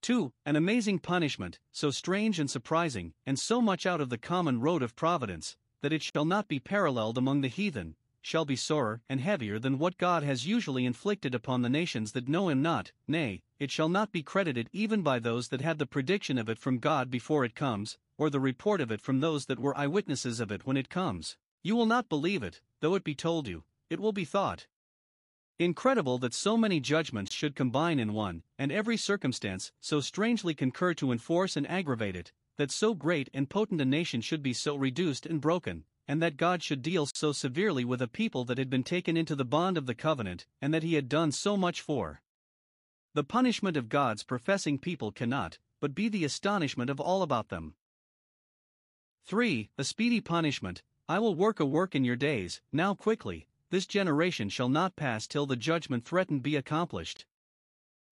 2. 0.03 0.33
An 0.45 0.57
amazing 0.57 0.99
punishment, 0.99 1.59
so 1.73 1.91
strange 1.91 2.39
and 2.39 2.51
surprising, 2.51 3.15
and 3.25 3.39
so 3.39 3.61
much 3.61 3.87
out 3.87 4.01
of 4.01 4.11
the 4.11 4.19
common 4.19 4.61
road 4.61 4.83
of 4.83 4.95
providence, 4.95 5.57
that 5.83 5.93
it 5.93 6.03
shall 6.03 6.25
not 6.25 6.49
be 6.49 6.61
paralleled 6.61 7.19
among 7.19 7.41
the 7.41 7.49
heathen, 7.49 7.97
shall 8.27 8.45
be 8.45 8.57
sorer 8.57 9.01
and 9.09 9.21
heavier 9.21 9.57
than 9.57 9.79
what 9.79 9.97
God 9.99 10.25
has 10.25 10.45
usually 10.45 10.85
inflicted 10.85 11.33
upon 11.33 11.63
the 11.63 11.69
nations 11.69 12.11
that 12.11 12.29
know 12.29 12.49
Him 12.49 12.61
not, 12.61 12.91
nay, 13.07 13.45
it 13.61 13.71
shall 13.71 13.89
not 13.89 14.11
be 14.11 14.21
credited 14.21 14.69
even 14.73 15.01
by 15.01 15.21
those 15.21 15.47
that 15.47 15.61
had 15.61 15.79
the 15.79 15.87
prediction 15.87 16.37
of 16.37 16.49
it 16.49 16.59
from 16.59 16.81
God 16.81 17.09
before 17.09 17.45
it 17.45 17.55
comes, 17.55 17.99
or 18.19 18.29
the 18.29 18.41
report 18.41 18.81
of 18.81 18.91
it 18.91 19.01
from 19.01 19.21
those 19.21 19.47
that 19.47 19.61
were 19.61 19.79
eyewitnesses 19.79 20.41
of 20.41 20.51
it 20.51 20.67
when 20.67 20.77
it 20.77 20.89
comes. 20.89 21.37
You 21.63 21.77
will 21.77 21.87
not 21.87 22.09
believe 22.09 22.43
it, 22.43 22.61
though 22.81 22.97
it 22.97 23.05
be 23.05 23.15
told 23.15 23.47
you, 23.47 23.63
it 23.91 24.01
will 24.01 24.13
be 24.13 24.25
thought. 24.25 24.67
Incredible 25.61 26.19
that 26.19 26.35
so 26.35 26.57
many 26.57 26.81
judgments 26.81 27.33
should 27.33 27.55
combine 27.55 28.01
in 28.01 28.13
one, 28.13 28.43
and 28.59 28.73
every 28.73 28.97
circumstance 28.97 29.71
so 29.81 30.01
strangely 30.01 30.53
concur 30.53 30.95
to 30.95 31.13
enforce 31.13 31.57
and 31.57 31.71
aggravate 31.71 32.17
it, 32.17 32.33
that 32.57 32.73
so 32.73 32.93
great 32.93 33.31
and 33.33 33.49
potent 33.49 33.81
a 33.81 33.85
nation 33.85 34.21
should 34.21 34.43
be 34.43 34.53
so 34.53 34.75
reduced 34.75 35.27
and 35.27 35.41
broken, 35.41 35.85
and 36.09 36.23
that 36.23 36.37
God 36.37 36.63
should 36.63 36.83
deal 36.83 37.07
so 37.07 37.33
severely 37.33 37.85
with 37.85 38.01
a 38.01 38.09
people 38.09 38.45
that 38.45 38.59
had 38.59 38.71
been 38.71 38.85
taken 38.85 39.17
into 39.17 39.35
the 39.35 39.45
bond 39.45 39.77
of 39.77 39.87
the 39.87 39.95
covenant, 39.95 40.47
and 40.61 40.73
that 40.73 40.83
he 40.83 40.95
had 40.95 41.09
done 41.09 41.33
so 41.33 41.57
much 41.57 41.81
for. 41.81 42.23
The 43.15 43.25
punishment 43.25 43.77
of 43.77 43.89
God's 43.89 44.23
professing 44.23 44.79
people 44.79 45.11
cannot, 45.11 45.59
but 45.81 45.95
be 45.95 46.09
the 46.09 46.25
astonishment 46.25 46.91
of 46.91 47.01
all 47.01 47.23
about 47.23 47.49
them. 47.49 47.75
3. 49.25 49.71
A 49.79 49.85
speedy 49.85 50.21
punishment. 50.21 50.83
I 51.09 51.19
will 51.19 51.35
work 51.35 51.61
a 51.61 51.65
work 51.65 51.95
in 51.95 52.05
your 52.05 52.17
days, 52.17 52.61
now 52.73 52.95
quickly, 52.95 53.49
this 53.71 53.87
generation 53.87 54.49
shall 54.49 54.69
not 54.69 54.97
pass 54.97 55.27
till 55.27 55.47
the 55.47 55.57
judgment 55.57 56.05
threatened 56.05 56.43
be 56.43 56.57
accomplished. 56.57 57.27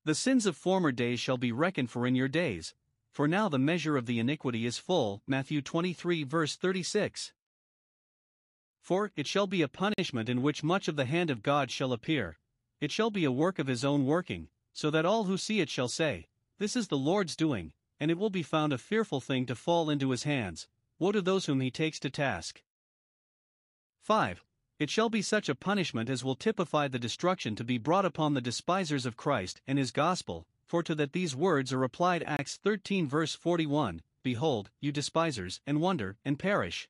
The 0.04 0.14
sins 0.14 0.46
of 0.46 0.56
former 0.56 0.90
days 0.92 1.20
shall 1.20 1.38
be 1.38 1.52
reckoned 1.52 1.90
for 1.90 2.06
in 2.06 2.14
your 2.14 2.28
days, 2.28 2.74
for 3.12 3.28
now 3.28 3.48
the 3.48 3.58
measure 3.58 3.96
of 3.96 4.06
the 4.06 4.18
iniquity 4.18 4.66
is 4.66 4.78
full. 4.78 5.22
Matthew 5.26 5.62
23 5.62 6.24
verse 6.24 6.56
36. 6.56 7.32
For 8.84 9.12
it 9.16 9.26
shall 9.26 9.46
be 9.46 9.62
a 9.62 9.68
punishment 9.68 10.28
in 10.28 10.42
which 10.42 10.62
much 10.62 10.88
of 10.88 10.96
the 10.96 11.06
hand 11.06 11.30
of 11.30 11.42
God 11.42 11.70
shall 11.70 11.90
appear, 11.90 12.36
it 12.82 12.92
shall 12.92 13.08
be 13.08 13.24
a 13.24 13.32
work 13.32 13.58
of 13.58 13.66
his 13.66 13.82
own 13.82 14.04
working, 14.04 14.50
so 14.74 14.90
that 14.90 15.06
all 15.06 15.24
who 15.24 15.38
see 15.38 15.60
it 15.60 15.70
shall 15.70 15.88
say, 15.88 16.26
This 16.58 16.76
is 16.76 16.88
the 16.88 16.98
Lord's 16.98 17.34
doing, 17.34 17.72
and 17.98 18.10
it 18.10 18.18
will 18.18 18.28
be 18.28 18.42
found 18.42 18.74
a 18.74 18.78
fearful 18.78 19.22
thing 19.22 19.46
to 19.46 19.54
fall 19.54 19.88
into 19.88 20.10
his 20.10 20.24
hands. 20.24 20.68
Woe 20.98 21.12
to 21.12 21.22
those 21.22 21.46
whom 21.46 21.62
he 21.62 21.70
takes 21.70 21.98
to 22.00 22.10
task. 22.10 22.62
5. 24.02 24.44
It 24.78 24.90
shall 24.90 25.08
be 25.08 25.22
such 25.22 25.48
a 25.48 25.54
punishment 25.54 26.10
as 26.10 26.22
will 26.22 26.36
typify 26.36 26.86
the 26.88 26.98
destruction 26.98 27.56
to 27.56 27.64
be 27.64 27.78
brought 27.78 28.04
upon 28.04 28.34
the 28.34 28.42
despisers 28.42 29.06
of 29.06 29.16
Christ 29.16 29.62
and 29.66 29.78
his 29.78 29.92
gospel, 29.92 30.46
for 30.66 30.82
to 30.82 30.94
that 30.96 31.14
these 31.14 31.34
words 31.34 31.72
are 31.72 31.84
applied 31.84 32.22
Acts 32.24 32.58
13 32.58 33.08
verse 33.08 33.34
41 33.34 34.02
Behold, 34.22 34.70
you 34.82 34.92
despisers, 34.92 35.62
and 35.66 35.80
wonder, 35.80 36.18
and 36.22 36.38
perish. 36.38 36.86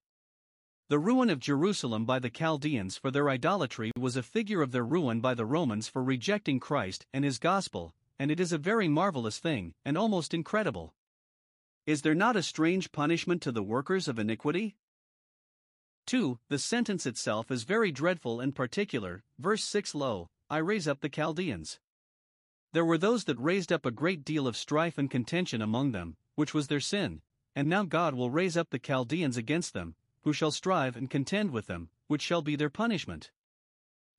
The 0.94 1.00
ruin 1.00 1.28
of 1.28 1.40
Jerusalem 1.40 2.04
by 2.04 2.20
the 2.20 2.30
Chaldeans 2.30 2.96
for 2.98 3.10
their 3.10 3.28
idolatry 3.28 3.90
was 3.98 4.16
a 4.16 4.22
figure 4.22 4.62
of 4.62 4.70
their 4.70 4.84
ruin 4.84 5.20
by 5.20 5.34
the 5.34 5.44
Romans 5.44 5.88
for 5.88 6.04
rejecting 6.04 6.60
Christ 6.60 7.04
and 7.12 7.24
his 7.24 7.40
gospel, 7.40 7.92
and 8.16 8.30
it 8.30 8.38
is 8.38 8.52
a 8.52 8.58
very 8.58 8.86
marvelous 8.86 9.40
thing, 9.40 9.74
and 9.84 9.98
almost 9.98 10.32
incredible. 10.32 10.94
Is 11.84 12.02
there 12.02 12.14
not 12.14 12.36
a 12.36 12.44
strange 12.44 12.92
punishment 12.92 13.42
to 13.42 13.50
the 13.50 13.60
workers 13.60 14.06
of 14.06 14.20
iniquity? 14.20 14.76
2. 16.06 16.38
The 16.48 16.60
sentence 16.60 17.06
itself 17.06 17.50
is 17.50 17.64
very 17.64 17.90
dreadful 17.90 18.38
and 18.38 18.54
particular. 18.54 19.24
Verse 19.36 19.64
6 19.64 19.96
Lo, 19.96 20.28
I 20.48 20.58
raise 20.58 20.86
up 20.86 21.00
the 21.00 21.08
Chaldeans. 21.08 21.80
There 22.72 22.84
were 22.84 22.98
those 22.98 23.24
that 23.24 23.40
raised 23.40 23.72
up 23.72 23.84
a 23.84 23.90
great 23.90 24.24
deal 24.24 24.46
of 24.46 24.56
strife 24.56 24.96
and 24.96 25.10
contention 25.10 25.60
among 25.60 25.90
them, 25.90 26.14
which 26.36 26.54
was 26.54 26.68
their 26.68 26.78
sin, 26.78 27.20
and 27.56 27.68
now 27.68 27.82
God 27.82 28.14
will 28.14 28.30
raise 28.30 28.56
up 28.56 28.70
the 28.70 28.78
Chaldeans 28.78 29.36
against 29.36 29.74
them, 29.74 29.96
who 30.24 30.32
shall 30.32 30.50
strive 30.50 30.96
and 30.96 31.08
contend 31.08 31.50
with 31.52 31.66
them, 31.66 31.88
which 32.08 32.22
shall 32.22 32.42
be 32.42 32.56
their 32.56 32.70
punishment. 32.70 33.30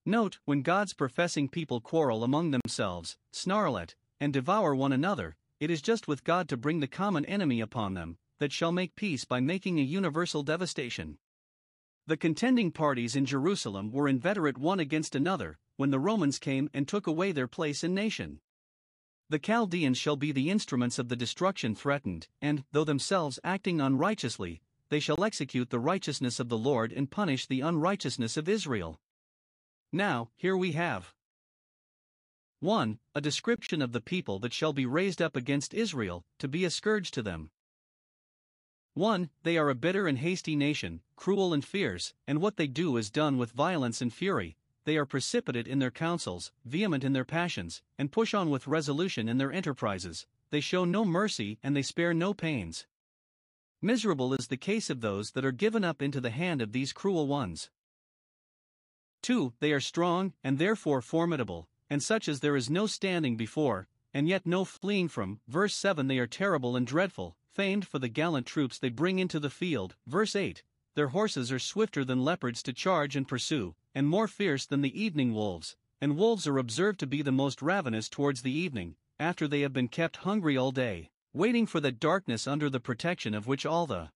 Note, 0.05 0.39
when 0.45 0.61
God's 0.61 0.93
professing 0.93 1.49
people 1.49 1.81
quarrel 1.81 2.23
among 2.23 2.51
themselves, 2.51 3.17
snarl 3.31 3.77
at, 3.77 3.95
and 4.19 4.31
devour 4.31 4.73
one 4.73 4.93
another, 4.93 5.35
it 5.59 5.71
is 5.71 5.81
just 5.81 6.07
with 6.07 6.23
God 6.23 6.47
to 6.49 6.57
bring 6.57 6.79
the 6.79 6.87
common 6.87 7.25
enemy 7.25 7.59
upon 7.59 7.95
them, 7.95 8.17
that 8.39 8.51
shall 8.51 8.71
make 8.71 8.95
peace 8.95 9.25
by 9.25 9.39
making 9.39 9.79
a 9.79 9.83
universal 9.83 10.43
devastation. 10.43 11.17
The 12.07 12.17
contending 12.17 12.71
parties 12.71 13.15
in 13.15 13.25
Jerusalem 13.25 13.91
were 13.91 14.07
inveterate 14.07 14.59
one 14.59 14.79
against 14.79 15.15
another, 15.15 15.57
when 15.77 15.89
the 15.89 15.99
Romans 15.99 16.37
came 16.37 16.69
and 16.71 16.87
took 16.87 17.07
away 17.07 17.31
their 17.31 17.47
place 17.47 17.83
and 17.83 17.95
nation. 17.95 18.41
The 19.29 19.39
Chaldeans 19.39 19.97
shall 19.97 20.17
be 20.17 20.31
the 20.31 20.51
instruments 20.51 20.99
of 20.99 21.09
the 21.09 21.15
destruction 21.15 21.73
threatened, 21.73 22.27
and, 22.43 22.63
though 22.71 22.83
themselves 22.83 23.39
acting 23.43 23.81
unrighteously, 23.81 24.61
they 24.89 24.99
shall 24.99 25.23
execute 25.23 25.69
the 25.69 25.79
righteousness 25.79 26.39
of 26.39 26.49
the 26.49 26.57
Lord 26.57 26.91
and 26.91 27.11
punish 27.11 27.47
the 27.47 27.61
unrighteousness 27.61 28.37
of 28.37 28.49
Israel. 28.49 28.99
Now, 29.91 30.29
here 30.35 30.57
we 30.57 30.73
have 30.73 31.13
1. 32.59 32.99
A 33.13 33.21
description 33.21 33.81
of 33.81 33.91
the 33.91 34.01
people 34.01 34.39
that 34.39 34.53
shall 34.53 34.73
be 34.73 34.85
raised 34.85 35.21
up 35.21 35.35
against 35.35 35.73
Israel, 35.73 36.25
to 36.39 36.47
be 36.47 36.65
a 36.65 36.69
scourge 36.69 37.11
to 37.11 37.21
them. 37.21 37.51
1. 38.93 39.29
They 39.43 39.57
are 39.57 39.69
a 39.69 39.75
bitter 39.75 40.07
and 40.07 40.19
hasty 40.19 40.55
nation, 40.55 41.01
cruel 41.15 41.53
and 41.53 41.63
fierce, 41.63 42.13
and 42.25 42.41
what 42.41 42.55
they 42.55 42.67
do 42.67 42.95
is 42.97 43.09
done 43.09 43.37
with 43.37 43.51
violence 43.51 44.01
and 44.01 44.13
fury. 44.13 44.55
They 44.85 44.97
are 44.97 45.05
precipitate 45.05 45.67
in 45.67 45.79
their 45.79 45.91
counsels, 45.91 46.51
vehement 46.63 47.03
in 47.03 47.13
their 47.13 47.25
passions, 47.25 47.81
and 47.97 48.11
push 48.11 48.33
on 48.33 48.49
with 48.49 48.67
resolution 48.67 49.27
in 49.27 49.37
their 49.37 49.51
enterprises. 49.51 50.25
They 50.49 50.61
show 50.61 50.85
no 50.85 51.03
mercy 51.03 51.59
and 51.61 51.75
they 51.75 51.81
spare 51.81 52.13
no 52.13 52.33
pains. 52.33 52.87
Miserable 53.85 54.33
is 54.33 54.47
the 54.47 54.57
case 54.57 54.89
of 54.89 55.01
those 55.01 55.33
that 55.33 55.45
are 55.45 55.51
given 55.51 55.83
up 55.83 56.01
into 56.01 56.19
the 56.19 56.31
hand 56.31 56.59
of 56.59 56.71
these 56.71 56.91
cruel 56.91 57.27
ones. 57.27 57.69
2. 59.21 59.53
They 59.59 59.71
are 59.73 59.79
strong, 59.79 60.33
and 60.43 60.57
therefore 60.57 61.03
formidable, 61.03 61.69
and 61.87 62.01
such 62.01 62.27
as 62.27 62.39
there 62.39 62.55
is 62.55 62.67
no 62.67 62.87
standing 62.87 63.37
before, 63.37 63.87
and 64.11 64.27
yet 64.27 64.47
no 64.47 64.65
fleeing 64.65 65.07
from. 65.07 65.39
Verse 65.47 65.75
7 65.75 66.07
They 66.07 66.17
are 66.17 66.25
terrible 66.25 66.75
and 66.75 66.87
dreadful, 66.87 67.37
famed 67.51 67.85
for 67.85 67.99
the 67.99 68.09
gallant 68.09 68.47
troops 68.47 68.79
they 68.79 68.89
bring 68.89 69.19
into 69.19 69.39
the 69.39 69.51
field. 69.51 69.95
Verse 70.07 70.35
8 70.35 70.63
Their 70.95 71.09
horses 71.09 71.51
are 71.51 71.59
swifter 71.59 72.03
than 72.03 72.25
leopards 72.25 72.63
to 72.63 72.73
charge 72.73 73.15
and 73.15 73.27
pursue, 73.27 73.75
and 73.93 74.07
more 74.07 74.27
fierce 74.27 74.65
than 74.65 74.81
the 74.81 74.99
evening 74.99 75.31
wolves, 75.31 75.77
and 76.01 76.17
wolves 76.17 76.47
are 76.47 76.57
observed 76.57 76.99
to 77.01 77.05
be 77.05 77.21
the 77.21 77.31
most 77.31 77.61
ravenous 77.61 78.09
towards 78.09 78.41
the 78.41 78.51
evening, 78.51 78.95
after 79.19 79.47
they 79.47 79.61
have 79.61 79.73
been 79.73 79.89
kept 79.89 80.17
hungry 80.17 80.57
all 80.57 80.71
day, 80.71 81.11
waiting 81.35 81.65
for 81.65 81.81
the 81.81 81.91
darkness 81.91 82.47
under 82.47 82.69
the 82.69 82.79
protection 82.79 83.33
of 83.33 83.45
which 83.45 83.65
all 83.65 83.85
the 83.85 84.09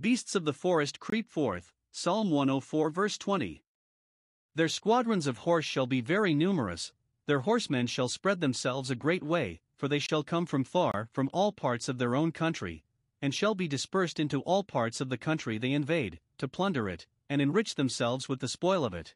beasts 0.00 0.34
of 0.34 0.46
the 0.46 0.52
forest 0.54 0.98
creep 0.98 1.28
forth. 1.28 1.74
Psalm 1.90 2.30
104 2.30 2.88
verse 2.88 3.18
20. 3.18 3.62
Their 4.54 4.68
squadrons 4.68 5.26
of 5.26 5.38
horse 5.38 5.66
shall 5.66 5.86
be 5.86 6.00
very 6.00 6.32
numerous, 6.32 6.90
their 7.26 7.40
horsemen 7.40 7.86
shall 7.86 8.08
spread 8.08 8.40
themselves 8.40 8.90
a 8.90 8.94
great 8.94 9.22
way, 9.22 9.60
for 9.76 9.88
they 9.88 9.98
shall 9.98 10.22
come 10.22 10.46
from 10.46 10.64
far, 10.64 11.10
from 11.12 11.28
all 11.34 11.52
parts 11.52 11.86
of 11.86 11.98
their 11.98 12.16
own 12.16 12.32
country, 12.32 12.82
and 13.20 13.34
shall 13.34 13.54
be 13.54 13.68
dispersed 13.68 14.18
into 14.18 14.40
all 14.40 14.64
parts 14.64 15.02
of 15.02 15.10
the 15.10 15.18
country 15.18 15.58
they 15.58 15.72
invade, 15.72 16.18
to 16.38 16.48
plunder 16.48 16.88
it, 16.88 17.06
and 17.28 17.42
enrich 17.42 17.74
themselves 17.74 18.26
with 18.26 18.40
the 18.40 18.48
spoil 18.48 18.86
of 18.86 18.94
it. 18.94 19.14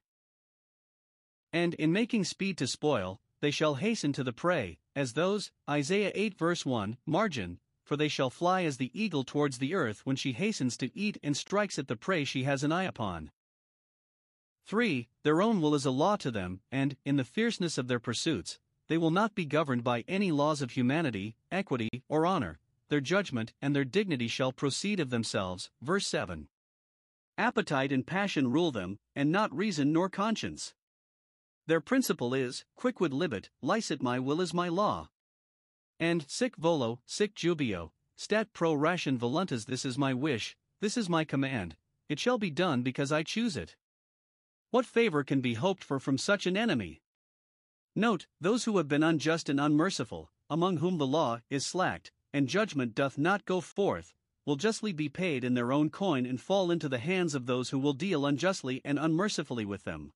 And 1.50 1.72
in 1.74 1.94
making 1.94 2.24
speed 2.24 2.58
to 2.58 2.66
spoil, 2.66 3.22
they 3.40 3.50
shall 3.50 3.76
hasten 3.76 4.12
to 4.12 4.22
the 4.22 4.34
prey, 4.34 4.80
as 4.96 5.12
those, 5.12 5.52
Isaiah 5.68 6.10
8 6.14 6.36
verse 6.36 6.66
1, 6.66 6.96
margin, 7.06 7.60
for 7.84 7.96
they 7.96 8.08
shall 8.08 8.30
fly 8.30 8.64
as 8.64 8.78
the 8.78 8.90
eagle 9.00 9.22
towards 9.22 9.58
the 9.58 9.74
earth 9.74 10.00
when 10.04 10.16
she 10.16 10.32
hastens 10.32 10.76
to 10.78 10.90
eat 10.98 11.18
and 11.22 11.36
strikes 11.36 11.78
at 11.78 11.86
the 11.86 11.94
prey 11.94 12.24
she 12.24 12.42
has 12.42 12.64
an 12.64 12.72
eye 12.72 12.84
upon. 12.84 13.30
3. 14.64 15.06
Their 15.22 15.40
own 15.40 15.60
will 15.60 15.76
is 15.76 15.86
a 15.86 15.92
law 15.92 16.16
to 16.16 16.32
them, 16.32 16.60
and, 16.72 16.96
in 17.04 17.16
the 17.16 17.24
fierceness 17.24 17.78
of 17.78 17.86
their 17.86 18.00
pursuits, 18.00 18.58
they 18.88 18.98
will 18.98 19.12
not 19.12 19.36
be 19.36 19.44
governed 19.44 19.84
by 19.84 20.04
any 20.08 20.32
laws 20.32 20.62
of 20.62 20.72
humanity, 20.72 21.36
equity, 21.52 22.02
or 22.08 22.26
honor, 22.26 22.58
their 22.88 23.00
judgment 23.00 23.52
and 23.60 23.74
their 23.74 23.84
dignity 23.84 24.28
shall 24.28 24.52
proceed 24.52 24.98
of 24.98 25.10
themselves. 25.10 25.70
Verse 25.80 26.06
7. 26.06 26.48
Appetite 27.38 27.92
and 27.92 28.06
passion 28.06 28.50
rule 28.50 28.72
them, 28.72 28.98
and 29.14 29.30
not 29.30 29.54
reason 29.54 29.92
nor 29.92 30.08
conscience. 30.08 30.74
Their 31.66 31.80
principle 31.80 32.32
is, 32.32 32.64
quicquid 32.76 33.12
libet, 33.12 33.50
licet 33.60 34.00
my 34.00 34.20
will 34.20 34.40
is 34.40 34.54
my 34.54 34.68
law. 34.68 35.08
And 35.98 36.24
sic 36.28 36.56
volo, 36.56 37.00
sic 37.06 37.34
jubeo, 37.34 37.90
stat 38.14 38.52
pro 38.52 38.74
ration 38.74 39.18
voluntas 39.18 39.66
this 39.66 39.84
is 39.84 39.98
my 39.98 40.14
wish, 40.14 40.56
this 40.80 40.96
is 40.96 41.08
my 41.08 41.24
command, 41.24 41.76
it 42.08 42.20
shall 42.20 42.38
be 42.38 42.50
done 42.50 42.82
because 42.82 43.10
I 43.10 43.24
choose 43.24 43.56
it. 43.56 43.74
What 44.70 44.86
favor 44.86 45.24
can 45.24 45.40
be 45.40 45.54
hoped 45.54 45.82
for 45.82 45.98
from 45.98 46.18
such 46.18 46.46
an 46.46 46.56
enemy? 46.56 47.02
Note, 47.96 48.26
those 48.40 48.64
who 48.64 48.76
have 48.76 48.88
been 48.88 49.02
unjust 49.02 49.48
and 49.48 49.58
unmerciful, 49.58 50.30
among 50.48 50.76
whom 50.76 50.98
the 50.98 51.06
law 51.06 51.40
is 51.50 51.66
slacked, 51.66 52.12
and 52.32 52.48
judgment 52.48 52.94
doth 52.94 53.18
not 53.18 53.44
go 53.44 53.60
forth, 53.60 54.14
will 54.44 54.56
justly 54.56 54.92
be 54.92 55.08
paid 55.08 55.42
in 55.42 55.54
their 55.54 55.72
own 55.72 55.90
coin 55.90 56.26
and 56.26 56.40
fall 56.40 56.70
into 56.70 56.88
the 56.88 56.98
hands 56.98 57.34
of 57.34 57.46
those 57.46 57.70
who 57.70 57.78
will 57.78 57.92
deal 57.92 58.24
unjustly 58.24 58.80
and 58.84 58.98
unmercifully 58.98 59.64
with 59.64 59.82
them. 59.84 60.12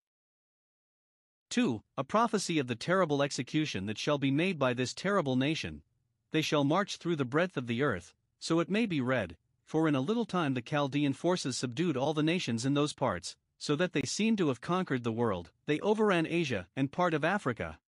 2. 1.50 1.82
A 1.98 2.04
prophecy 2.04 2.60
of 2.60 2.68
the 2.68 2.76
terrible 2.76 3.22
execution 3.22 3.86
that 3.86 3.98
shall 3.98 4.18
be 4.18 4.30
made 4.30 4.58
by 4.58 4.72
this 4.72 4.94
terrible 4.94 5.34
nation. 5.34 5.82
They 6.30 6.42
shall 6.42 6.62
march 6.62 6.96
through 6.96 7.16
the 7.16 7.24
breadth 7.24 7.56
of 7.56 7.66
the 7.66 7.82
earth, 7.82 8.14
so 8.38 8.60
it 8.60 8.70
may 8.70 8.86
be 8.86 9.00
read, 9.00 9.36
for 9.64 9.88
in 9.88 9.96
a 9.96 10.00
little 10.00 10.24
time 10.24 10.54
the 10.54 10.62
Chaldean 10.62 11.12
forces 11.12 11.56
subdued 11.56 11.96
all 11.96 12.14
the 12.14 12.22
nations 12.22 12.64
in 12.64 12.74
those 12.74 12.92
parts, 12.92 13.36
so 13.58 13.74
that 13.76 13.92
they 13.92 14.02
seem 14.02 14.36
to 14.36 14.46
have 14.48 14.60
conquered 14.60 15.02
the 15.02 15.12
world, 15.12 15.50
they 15.66 15.80
overran 15.80 16.26
Asia 16.26 16.68
and 16.76 16.92
part 16.92 17.14
of 17.14 17.24
Africa. 17.24 17.80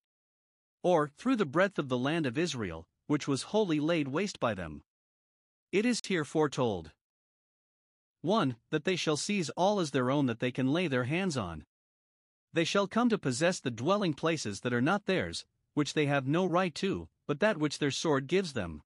Or, 0.83 1.11
through 1.17 1.37
the 1.37 1.45
breadth 1.45 1.79
of 1.79 1.87
the 1.87 1.97
land 1.97 2.25
of 2.25 2.37
Israel, 2.37 2.85
which 3.07 3.29
was 3.29 3.43
wholly 3.43 3.79
laid 3.79 4.09
waste 4.09 4.41
by 4.41 4.53
them. 4.53 4.83
It 5.71 5.85
is 5.85 6.01
here 6.05 6.25
foretold 6.25 6.91
1. 8.21 8.57
That 8.71 8.83
they 8.83 8.97
shall 8.97 9.17
seize 9.17 9.49
all 9.51 9.79
as 9.79 9.91
their 9.91 10.11
own 10.11 10.25
that 10.25 10.39
they 10.39 10.51
can 10.51 10.71
lay 10.71 10.87
their 10.87 11.05
hands 11.05 11.37
on. 11.37 11.65
They 12.53 12.63
shall 12.63 12.87
come 12.87 13.09
to 13.09 13.17
possess 13.17 13.59
the 13.59 13.71
dwelling 13.71 14.13
places 14.13 14.61
that 14.61 14.73
are 14.73 14.81
not 14.81 15.05
theirs, 15.05 15.45
which 15.73 15.93
they 15.93 16.05
have 16.05 16.27
no 16.27 16.45
right 16.45 16.73
to, 16.75 17.09
but 17.25 17.39
that 17.39 17.57
which 17.57 17.79
their 17.79 17.91
sword 17.91 18.27
gives 18.27 18.53
them. 18.53 18.83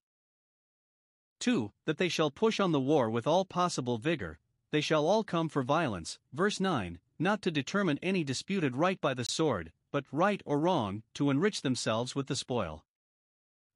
2. 1.40 1.72
That 1.84 1.98
they 1.98 2.08
shall 2.08 2.30
push 2.30 2.58
on 2.58 2.72
the 2.72 2.80
war 2.80 3.10
with 3.10 3.26
all 3.26 3.44
possible 3.44 3.98
vigor, 3.98 4.38
they 4.70 4.80
shall 4.80 5.06
all 5.06 5.22
come 5.22 5.48
for 5.48 5.62
violence. 5.62 6.18
Verse 6.32 6.60
9 6.60 6.98
Not 7.18 7.42
to 7.42 7.50
determine 7.50 7.98
any 8.02 8.24
disputed 8.24 8.74
right 8.74 9.00
by 9.00 9.14
the 9.14 9.24
sword, 9.24 9.72
but 9.92 10.04
right 10.10 10.42
or 10.44 10.58
wrong, 10.58 11.02
to 11.14 11.30
enrich 11.30 11.62
themselves 11.62 12.14
with 12.14 12.26
the 12.26 12.36
spoil. 12.36 12.84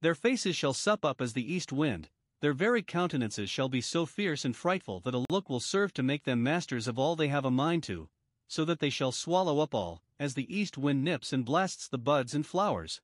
Their 0.01 0.15
faces 0.15 0.55
shall 0.55 0.73
sup 0.73 1.05
up 1.05 1.21
as 1.21 1.33
the 1.33 1.53
east 1.53 1.71
wind, 1.71 2.09
their 2.43 2.53
very 2.53 2.83
countenances 2.83 3.49
shall 3.49 3.69
be 3.69 3.79
so 3.79 4.05
fierce 4.05 4.43
and 4.43 4.53
frightful 4.53 4.99
that 5.01 5.13
a 5.13 5.25
look 5.29 5.49
will 5.49 5.61
serve 5.61 5.93
to 5.93 6.03
make 6.03 6.25
them 6.25 6.43
masters 6.43 6.89
of 6.89 6.99
all 6.99 7.15
they 7.15 7.29
have 7.29 7.45
a 7.45 7.51
mind 7.51 7.83
to, 7.83 8.09
so 8.53 8.63
that 8.63 8.77
they 8.77 8.91
shall 8.91 9.11
swallow 9.11 9.59
up 9.61 9.73
all, 9.73 10.03
as 10.19 10.35
the 10.35 10.55
east 10.55 10.77
wind 10.77 11.03
nips 11.03 11.33
and 11.33 11.43
blasts 11.43 11.87
the 11.87 11.97
buds 11.97 12.35
and 12.35 12.45
flowers. 12.45 13.01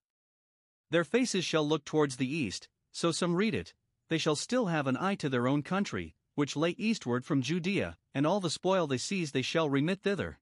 Their 0.90 1.02
faces 1.02 1.44
shall 1.44 1.66
look 1.66 1.84
towards 1.84 2.18
the 2.18 2.32
east, 2.32 2.68
so 2.92 3.10
some 3.10 3.34
read 3.34 3.52
it, 3.52 3.74
they 4.08 4.16
shall 4.16 4.36
still 4.36 4.66
have 4.66 4.86
an 4.86 4.96
eye 4.96 5.16
to 5.16 5.28
their 5.28 5.48
own 5.48 5.64
country, 5.64 6.14
which 6.36 6.54
lay 6.54 6.70
eastward 6.70 7.24
from 7.24 7.42
Judea, 7.42 7.98
and 8.14 8.28
all 8.28 8.38
the 8.38 8.48
spoil 8.48 8.86
they 8.86 8.96
seize 8.96 9.32
they 9.32 9.42
shall 9.42 9.68
remit 9.68 10.04
thither. 10.04 10.38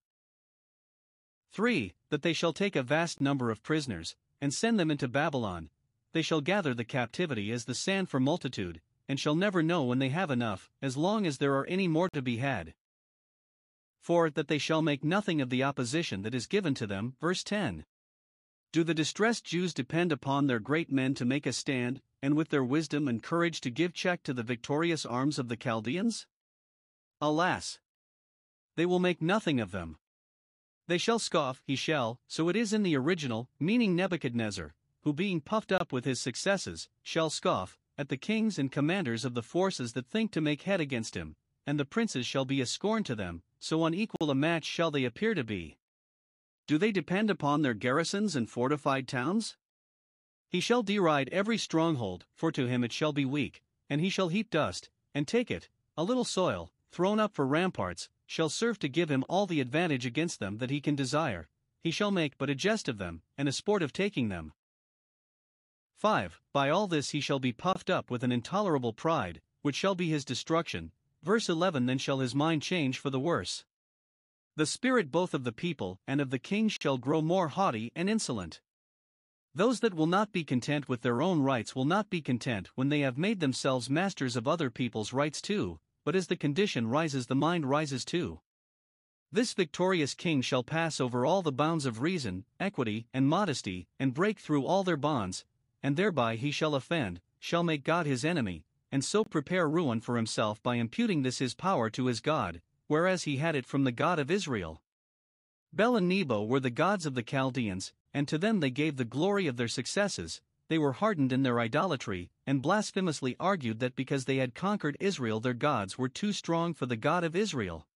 3. 1.52 1.94
That 2.10 2.20
they 2.20 2.34
shall 2.34 2.52
take 2.52 2.76
a 2.76 2.82
vast 2.82 3.18
number 3.18 3.50
of 3.50 3.62
prisoners, 3.62 4.14
and 4.42 4.52
send 4.52 4.78
them 4.78 4.90
into 4.90 5.08
Babylon. 5.08 5.70
They 6.12 6.20
shall 6.20 6.42
gather 6.42 6.74
the 6.74 6.84
captivity 6.84 7.50
as 7.50 7.64
the 7.64 7.74
sand 7.74 8.10
for 8.10 8.20
multitude, 8.20 8.82
and 9.08 9.18
shall 9.18 9.34
never 9.34 9.62
know 9.62 9.84
when 9.84 10.00
they 10.00 10.10
have 10.10 10.30
enough, 10.30 10.70
as 10.82 10.98
long 10.98 11.26
as 11.26 11.38
there 11.38 11.54
are 11.54 11.66
any 11.66 11.88
more 11.88 12.10
to 12.10 12.20
be 12.20 12.36
had. 12.36 12.74
4. 14.08 14.30
That 14.30 14.48
they 14.48 14.56
shall 14.56 14.80
make 14.80 15.04
nothing 15.04 15.42
of 15.42 15.50
the 15.50 15.62
opposition 15.62 16.22
that 16.22 16.34
is 16.34 16.46
given 16.46 16.72
to 16.76 16.86
them. 16.86 17.16
Verse 17.20 17.44
10. 17.44 17.84
Do 18.72 18.82
the 18.82 18.94
distressed 18.94 19.44
Jews 19.44 19.74
depend 19.74 20.12
upon 20.12 20.46
their 20.46 20.60
great 20.60 20.90
men 20.90 21.12
to 21.12 21.26
make 21.26 21.44
a 21.44 21.52
stand, 21.52 22.00
and 22.22 22.34
with 22.34 22.48
their 22.48 22.64
wisdom 22.64 23.06
and 23.06 23.22
courage 23.22 23.60
to 23.60 23.70
give 23.70 23.92
check 23.92 24.22
to 24.22 24.32
the 24.32 24.42
victorious 24.42 25.04
arms 25.04 25.38
of 25.38 25.48
the 25.48 25.58
Chaldeans? 25.58 26.26
Alas! 27.20 27.80
They 28.76 28.86
will 28.86 28.98
make 28.98 29.20
nothing 29.20 29.60
of 29.60 29.72
them. 29.72 29.98
They 30.86 30.96
shall 30.96 31.18
scoff, 31.18 31.60
he 31.66 31.76
shall, 31.76 32.18
so 32.26 32.48
it 32.48 32.56
is 32.56 32.72
in 32.72 32.84
the 32.84 32.96
original, 32.96 33.50
meaning 33.60 33.94
Nebuchadnezzar, 33.94 34.74
who 35.02 35.12
being 35.12 35.42
puffed 35.42 35.70
up 35.70 35.92
with 35.92 36.06
his 36.06 36.18
successes, 36.18 36.88
shall 37.02 37.28
scoff, 37.28 37.78
at 37.98 38.08
the 38.08 38.16
kings 38.16 38.58
and 38.58 38.72
commanders 38.72 39.26
of 39.26 39.34
the 39.34 39.42
forces 39.42 39.92
that 39.92 40.06
think 40.06 40.30
to 40.30 40.40
make 40.40 40.62
head 40.62 40.80
against 40.80 41.14
him, 41.14 41.36
and 41.66 41.78
the 41.78 41.84
princes 41.84 42.26
shall 42.26 42.46
be 42.46 42.62
a 42.62 42.64
scorn 42.64 43.04
to 43.04 43.14
them, 43.14 43.42
so 43.58 43.84
unequal 43.84 44.30
a 44.30 44.34
match 44.34 44.64
shall 44.64 44.90
they 44.90 45.04
appear 45.04 45.34
to 45.34 45.44
be. 45.44 45.78
Do 46.66 46.78
they 46.78 46.92
depend 46.92 47.30
upon 47.30 47.62
their 47.62 47.74
garrisons 47.74 48.36
and 48.36 48.48
fortified 48.48 49.08
towns? 49.08 49.56
He 50.48 50.60
shall 50.60 50.82
deride 50.82 51.28
every 51.30 51.58
stronghold, 51.58 52.26
for 52.34 52.52
to 52.52 52.66
him 52.66 52.84
it 52.84 52.92
shall 52.92 53.12
be 53.12 53.24
weak, 53.24 53.62
and 53.88 54.00
he 54.00 54.10
shall 54.10 54.28
heap 54.28 54.50
dust, 54.50 54.90
and 55.14 55.26
take 55.26 55.50
it, 55.50 55.68
a 55.96 56.04
little 56.04 56.24
soil, 56.24 56.72
thrown 56.90 57.18
up 57.18 57.34
for 57.34 57.46
ramparts, 57.46 58.08
shall 58.26 58.48
serve 58.48 58.78
to 58.78 58.88
give 58.88 59.10
him 59.10 59.24
all 59.28 59.46
the 59.46 59.60
advantage 59.60 60.06
against 60.06 60.40
them 60.40 60.58
that 60.58 60.70
he 60.70 60.80
can 60.80 60.94
desire, 60.94 61.48
he 61.82 61.90
shall 61.90 62.10
make 62.10 62.36
but 62.38 62.50
a 62.50 62.54
jest 62.54 62.88
of 62.88 62.98
them, 62.98 63.22
and 63.36 63.48
a 63.48 63.52
sport 63.52 63.82
of 63.82 63.92
taking 63.92 64.28
them. 64.28 64.52
5. 65.96 66.40
By 66.52 66.70
all 66.70 66.86
this 66.86 67.10
he 67.10 67.20
shall 67.20 67.38
be 67.38 67.52
puffed 67.52 67.90
up 67.90 68.10
with 68.10 68.22
an 68.22 68.30
intolerable 68.30 68.92
pride, 68.92 69.40
which 69.62 69.76
shall 69.76 69.94
be 69.94 70.08
his 70.08 70.24
destruction. 70.24 70.92
Verse 71.22 71.48
11 71.48 71.86
Then 71.86 71.98
shall 71.98 72.20
his 72.20 72.34
mind 72.34 72.62
change 72.62 72.98
for 72.98 73.10
the 73.10 73.20
worse. 73.20 73.64
The 74.56 74.66
spirit 74.66 75.10
both 75.10 75.34
of 75.34 75.44
the 75.44 75.52
people 75.52 76.00
and 76.06 76.20
of 76.20 76.30
the 76.30 76.38
king 76.38 76.68
shall 76.68 76.98
grow 76.98 77.22
more 77.22 77.48
haughty 77.48 77.92
and 77.94 78.08
insolent. 78.10 78.60
Those 79.54 79.80
that 79.80 79.94
will 79.94 80.06
not 80.06 80.32
be 80.32 80.44
content 80.44 80.88
with 80.88 81.02
their 81.02 81.22
own 81.22 81.40
rights 81.40 81.74
will 81.74 81.84
not 81.84 82.10
be 82.10 82.20
content 82.20 82.68
when 82.74 82.88
they 82.88 83.00
have 83.00 83.18
made 83.18 83.40
themselves 83.40 83.90
masters 83.90 84.36
of 84.36 84.46
other 84.46 84.70
people's 84.70 85.12
rights 85.12 85.40
too, 85.40 85.80
but 86.04 86.14
as 86.14 86.28
the 86.28 86.36
condition 86.36 86.86
rises, 86.86 87.26
the 87.26 87.34
mind 87.34 87.66
rises 87.66 88.04
too. 88.04 88.40
This 89.30 89.52
victorious 89.52 90.14
king 90.14 90.40
shall 90.42 90.62
pass 90.62 91.00
over 91.00 91.26
all 91.26 91.42
the 91.42 91.52
bounds 91.52 91.86
of 91.86 92.00
reason, 92.00 92.44
equity, 92.58 93.06
and 93.12 93.28
modesty, 93.28 93.88
and 93.98 94.14
break 94.14 94.38
through 94.38 94.64
all 94.64 94.84
their 94.84 94.96
bonds, 94.96 95.44
and 95.82 95.96
thereby 95.96 96.36
he 96.36 96.50
shall 96.50 96.74
offend, 96.74 97.20
shall 97.38 97.62
make 97.62 97.84
God 97.84 98.06
his 98.06 98.24
enemy, 98.24 98.64
and 98.90 99.04
so 99.04 99.24
prepare 99.24 99.68
ruin 99.68 100.00
for 100.00 100.16
himself 100.16 100.62
by 100.62 100.76
imputing 100.76 101.22
this 101.22 101.38
his 101.38 101.54
power 101.54 101.90
to 101.90 102.06
his 102.06 102.20
God, 102.20 102.60
whereas 102.86 103.24
he 103.24 103.36
had 103.36 103.54
it 103.54 103.66
from 103.66 103.84
the 103.84 103.92
God 103.92 104.18
of 104.18 104.30
Israel. 104.30 104.82
Bel 105.72 105.96
and 105.96 106.08
Nebo 106.08 106.44
were 106.44 106.60
the 106.60 106.70
gods 106.70 107.04
of 107.04 107.14
the 107.14 107.22
Chaldeans, 107.22 107.92
and 108.14 108.26
to 108.26 108.38
them 108.38 108.60
they 108.60 108.70
gave 108.70 108.96
the 108.96 109.04
glory 109.04 109.46
of 109.46 109.56
their 109.56 109.68
successes. 109.68 110.40
They 110.68 110.78
were 110.78 110.92
hardened 110.92 111.32
in 111.32 111.42
their 111.42 111.60
idolatry, 111.60 112.30
and 112.46 112.62
blasphemously 112.62 113.36
argued 113.38 113.80
that 113.80 113.96
because 113.96 114.24
they 114.24 114.36
had 114.36 114.54
conquered 114.54 114.96
Israel, 115.00 115.40
their 115.40 115.54
gods 115.54 115.96
were 115.96 116.08
too 116.08 116.32
strong 116.32 116.74
for 116.74 116.86
the 116.86 116.96
God 116.96 117.24
of 117.24 117.36
Israel. 117.36 117.86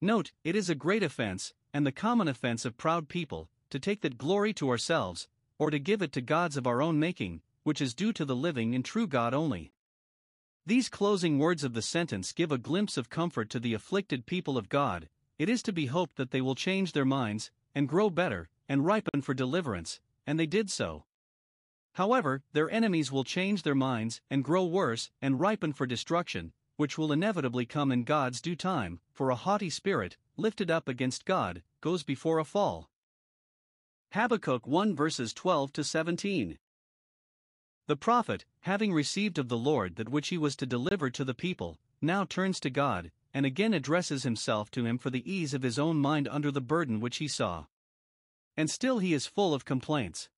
Note, 0.00 0.32
it 0.44 0.56
is 0.56 0.70
a 0.70 0.74
great 0.74 1.02
offense, 1.02 1.52
and 1.72 1.86
the 1.86 1.92
common 1.92 2.28
offense 2.28 2.64
of 2.64 2.78
proud 2.78 3.08
people, 3.08 3.50
to 3.68 3.78
take 3.78 4.00
that 4.00 4.18
glory 4.18 4.52
to 4.54 4.68
ourselves, 4.68 5.28
or 5.58 5.70
to 5.70 5.78
give 5.78 6.02
it 6.02 6.12
to 6.12 6.20
gods 6.20 6.56
of 6.56 6.66
our 6.66 6.80
own 6.80 6.98
making, 6.98 7.42
which 7.62 7.80
is 7.80 7.94
due 7.94 8.12
to 8.12 8.24
the 8.24 8.36
living 8.36 8.74
and 8.74 8.84
true 8.84 9.06
God 9.06 9.34
only. 9.34 9.72
These 10.66 10.88
closing 10.88 11.38
words 11.38 11.64
of 11.64 11.74
the 11.74 11.82
sentence 11.82 12.32
give 12.32 12.52
a 12.52 12.58
glimpse 12.58 12.96
of 12.96 13.10
comfort 13.10 13.50
to 13.50 13.60
the 13.60 13.74
afflicted 13.74 14.26
people 14.26 14.58
of 14.58 14.68
God. 14.68 15.08
It 15.38 15.48
is 15.48 15.62
to 15.64 15.72
be 15.72 15.86
hoped 15.86 16.16
that 16.16 16.30
they 16.30 16.40
will 16.40 16.54
change 16.54 16.92
their 16.92 17.04
minds, 17.04 17.50
and 17.74 17.88
grow 17.88 18.10
better, 18.10 18.48
and 18.68 18.84
ripen 18.84 19.22
for 19.22 19.34
deliverance, 19.34 20.00
and 20.26 20.38
they 20.38 20.46
did 20.46 20.70
so. 20.70 21.04
However, 21.94 22.42
their 22.52 22.70
enemies 22.70 23.10
will 23.10 23.24
change 23.24 23.62
their 23.62 23.74
minds, 23.74 24.20
and 24.30 24.44
grow 24.44 24.64
worse, 24.64 25.10
and 25.20 25.40
ripen 25.40 25.72
for 25.72 25.86
destruction, 25.86 26.52
which 26.76 26.96
will 26.96 27.12
inevitably 27.12 27.66
come 27.66 27.90
in 27.90 28.04
God's 28.04 28.40
due 28.40 28.56
time, 28.56 29.00
for 29.12 29.30
a 29.30 29.34
haughty 29.34 29.70
spirit, 29.70 30.16
lifted 30.36 30.70
up 30.70 30.88
against 30.88 31.24
God, 31.24 31.62
goes 31.80 32.02
before 32.02 32.38
a 32.38 32.44
fall. 32.44 32.90
Habakkuk 34.12 34.66
1 34.66 34.94
verses 34.94 35.32
12 35.32 35.72
to 35.72 35.84
17. 35.84 36.58
The 37.90 37.96
prophet, 37.96 38.44
having 38.60 38.92
received 38.92 39.36
of 39.36 39.48
the 39.48 39.58
Lord 39.58 39.96
that 39.96 40.08
which 40.08 40.28
he 40.28 40.38
was 40.38 40.54
to 40.54 40.64
deliver 40.64 41.10
to 41.10 41.24
the 41.24 41.34
people, 41.34 41.80
now 42.00 42.24
turns 42.24 42.60
to 42.60 42.70
God, 42.70 43.10
and 43.34 43.44
again 43.44 43.74
addresses 43.74 44.22
himself 44.22 44.70
to 44.70 44.86
him 44.86 44.96
for 44.96 45.10
the 45.10 45.28
ease 45.28 45.54
of 45.54 45.62
his 45.64 45.76
own 45.76 45.96
mind 45.96 46.28
under 46.28 46.52
the 46.52 46.60
burden 46.60 47.00
which 47.00 47.16
he 47.16 47.26
saw. 47.26 47.64
And 48.56 48.70
still 48.70 49.00
he 49.00 49.12
is 49.12 49.26
full 49.26 49.52
of 49.54 49.64
complaints. 49.64 50.28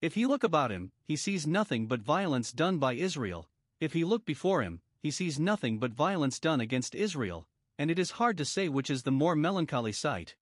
If 0.00 0.14
he 0.14 0.24
look 0.24 0.42
about 0.42 0.70
him, 0.70 0.92
he 1.04 1.16
sees 1.16 1.46
nothing 1.46 1.86
but 1.86 2.00
violence 2.00 2.50
done 2.50 2.78
by 2.78 2.94
Israel, 2.94 3.46
if 3.78 3.92
he 3.92 4.02
look 4.02 4.24
before 4.24 4.62
him, 4.62 4.80
he 5.02 5.10
sees 5.10 5.38
nothing 5.38 5.78
but 5.78 5.92
violence 5.92 6.40
done 6.40 6.62
against 6.62 6.94
Israel, 6.94 7.46
and 7.78 7.90
it 7.90 7.98
is 7.98 8.12
hard 8.12 8.38
to 8.38 8.46
say 8.46 8.70
which 8.70 8.88
is 8.88 9.02
the 9.02 9.10
more 9.10 9.36
melancholy 9.36 9.92
sight. 9.92 10.34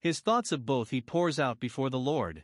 His 0.00 0.18
thoughts 0.18 0.50
of 0.50 0.66
both 0.66 0.90
he 0.90 1.00
pours 1.00 1.38
out 1.38 1.60
before 1.60 1.90
the 1.90 1.96
Lord. 1.96 2.42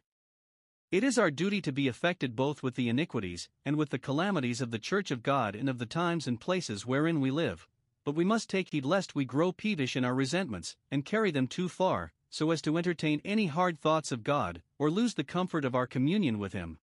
It 0.94 1.02
is 1.02 1.18
our 1.18 1.32
duty 1.32 1.60
to 1.62 1.72
be 1.72 1.88
affected 1.88 2.36
both 2.36 2.62
with 2.62 2.76
the 2.76 2.88
iniquities 2.88 3.48
and 3.64 3.74
with 3.74 3.90
the 3.90 3.98
calamities 3.98 4.60
of 4.60 4.70
the 4.70 4.78
Church 4.78 5.10
of 5.10 5.24
God 5.24 5.56
and 5.56 5.68
of 5.68 5.78
the 5.78 5.86
times 5.86 6.28
and 6.28 6.40
places 6.40 6.86
wherein 6.86 7.20
we 7.20 7.32
live, 7.32 7.66
but 8.04 8.14
we 8.14 8.24
must 8.24 8.48
take 8.48 8.70
heed 8.70 8.84
lest 8.84 9.12
we 9.12 9.24
grow 9.24 9.50
peevish 9.50 9.96
in 9.96 10.04
our 10.04 10.14
resentments 10.14 10.76
and 10.92 11.04
carry 11.04 11.32
them 11.32 11.48
too 11.48 11.68
far, 11.68 12.12
so 12.30 12.52
as 12.52 12.62
to 12.62 12.78
entertain 12.78 13.20
any 13.24 13.46
hard 13.46 13.80
thoughts 13.80 14.12
of 14.12 14.22
God, 14.22 14.62
or 14.78 14.88
lose 14.88 15.14
the 15.14 15.24
comfort 15.24 15.64
of 15.64 15.74
our 15.74 15.88
communion 15.88 16.38
with 16.38 16.52
Him. 16.52 16.78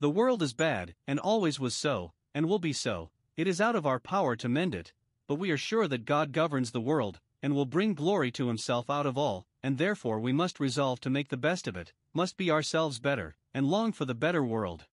The 0.00 0.10
world 0.10 0.42
is 0.42 0.52
bad, 0.52 0.96
and 1.06 1.20
always 1.20 1.60
was 1.60 1.76
so, 1.76 2.12
and 2.34 2.48
will 2.48 2.58
be 2.58 2.72
so, 2.72 3.10
it 3.36 3.46
is 3.46 3.60
out 3.60 3.76
of 3.76 3.86
our 3.86 4.00
power 4.00 4.34
to 4.34 4.48
mend 4.48 4.74
it, 4.74 4.92
but 5.28 5.36
we 5.36 5.52
are 5.52 5.56
sure 5.56 5.86
that 5.86 6.04
God 6.04 6.32
governs 6.32 6.72
the 6.72 6.80
world, 6.80 7.20
and 7.40 7.54
will 7.54 7.66
bring 7.66 7.94
glory 7.94 8.32
to 8.32 8.48
Himself 8.48 8.90
out 8.90 9.06
of 9.06 9.16
all, 9.16 9.46
and 9.62 9.78
therefore 9.78 10.20
we 10.20 10.32
must 10.32 10.60
resolve 10.60 11.00
to 11.00 11.10
make 11.10 11.28
the 11.28 11.36
best 11.36 11.66
of 11.66 11.76
it, 11.76 11.92
must 12.12 12.36
be 12.36 12.50
ourselves 12.50 12.98
better, 12.98 13.36
and 13.52 13.66
long 13.66 13.92
for 13.92 14.04
the 14.04 14.14
better 14.14 14.44
world. 14.44 14.86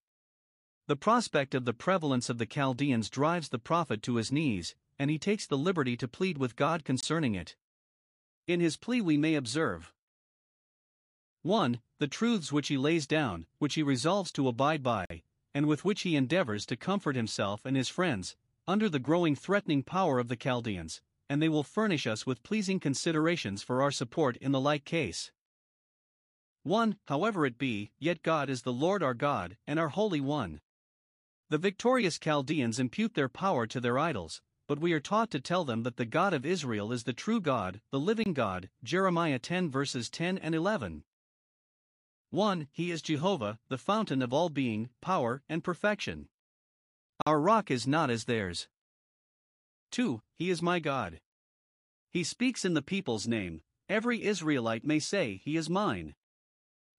The 0.87 0.95
prospect 0.95 1.55
of 1.55 1.65
the 1.65 1.73
prevalence 1.73 2.29
of 2.29 2.37
the 2.37 2.45
Chaldeans 2.45 3.09
drives 3.09 3.49
the 3.49 3.59
prophet 3.59 4.01
to 4.03 4.15
his 4.15 4.31
knees, 4.31 4.75
and 4.99 5.09
he 5.09 5.17
takes 5.17 5.45
the 5.47 5.57
liberty 5.57 5.97
to 5.97 6.07
plead 6.07 6.37
with 6.37 6.55
God 6.55 6.83
concerning 6.83 7.35
it. 7.35 7.55
In 8.47 8.59
his 8.59 8.77
plea, 8.77 9.01
we 9.01 9.17
may 9.17 9.35
observe 9.35 9.93
1. 11.41 11.79
The 11.99 12.07
truths 12.07 12.51
which 12.51 12.67
he 12.67 12.77
lays 12.77 13.07
down, 13.07 13.45
which 13.59 13.75
he 13.75 13.83
resolves 13.83 14.31
to 14.33 14.47
abide 14.47 14.83
by, 14.83 15.05
and 15.53 15.67
with 15.67 15.85
which 15.85 16.01
he 16.01 16.15
endeavors 16.15 16.65
to 16.65 16.75
comfort 16.75 17.15
himself 17.15 17.65
and 17.65 17.77
his 17.77 17.89
friends, 17.89 18.35
under 18.67 18.89
the 18.89 18.99
growing 18.99 19.35
threatening 19.35 19.83
power 19.83 20.19
of 20.19 20.27
the 20.27 20.35
Chaldeans, 20.35 21.01
and 21.29 21.41
they 21.41 21.49
will 21.49 21.63
furnish 21.63 22.05
us 22.07 22.25
with 22.25 22.43
pleasing 22.43 22.79
considerations 22.79 23.63
for 23.63 23.81
our 23.81 23.91
support 23.91 24.37
in 24.37 24.51
the 24.51 24.59
like 24.59 24.85
case. 24.85 25.31
1. 26.63 26.97
However 27.07 27.45
it 27.45 27.57
be, 27.57 27.91
yet 27.99 28.23
God 28.23 28.49
is 28.49 28.63
the 28.63 28.73
Lord 28.73 29.03
our 29.03 29.13
God, 29.13 29.57
and 29.67 29.79
our 29.79 29.89
Holy 29.89 30.19
One. 30.19 30.61
The 31.49 31.59
victorious 31.59 32.17
Chaldeans 32.17 32.79
impute 32.79 33.13
their 33.13 33.29
power 33.29 33.67
to 33.67 33.79
their 33.79 33.99
idols, 33.99 34.41
but 34.67 34.79
we 34.79 34.93
are 34.93 34.99
taught 34.99 35.29
to 35.31 35.39
tell 35.39 35.63
them 35.63 35.83
that 35.83 35.97
the 35.97 36.05
God 36.05 36.33
of 36.33 36.45
Israel 36.45 36.91
is 36.91 37.03
the 37.03 37.13
true 37.13 37.39
God, 37.39 37.81
the 37.91 37.99
living 37.99 38.33
God. 38.33 38.69
Jeremiah 38.83 39.37
10 39.37 39.69
verses 39.69 40.09
10 40.09 40.39
and 40.39 40.55
11. 40.55 41.03
1. 42.31 42.67
He 42.71 42.89
is 42.89 43.03
Jehovah, 43.03 43.59
the 43.69 43.77
fountain 43.77 44.21
of 44.23 44.33
all 44.33 44.49
being, 44.49 44.89
power, 45.01 45.43
and 45.47 45.63
perfection. 45.63 46.27
Our 47.25 47.39
rock 47.39 47.69
is 47.69 47.85
not 47.85 48.09
as 48.09 48.25
theirs. 48.25 48.67
2. 49.95 50.19
He 50.33 50.49
is 50.49 50.61
my 50.61 50.79
God. 50.79 51.21
He 52.11 52.25
speaks 52.25 52.65
in 52.65 52.73
the 52.73 52.81
people's 52.81 53.29
name. 53.29 53.61
Every 53.87 54.25
Israelite 54.25 54.83
may 54.83 54.99
say, 54.99 55.39
He 55.45 55.55
is 55.55 55.69
mine. 55.69 56.15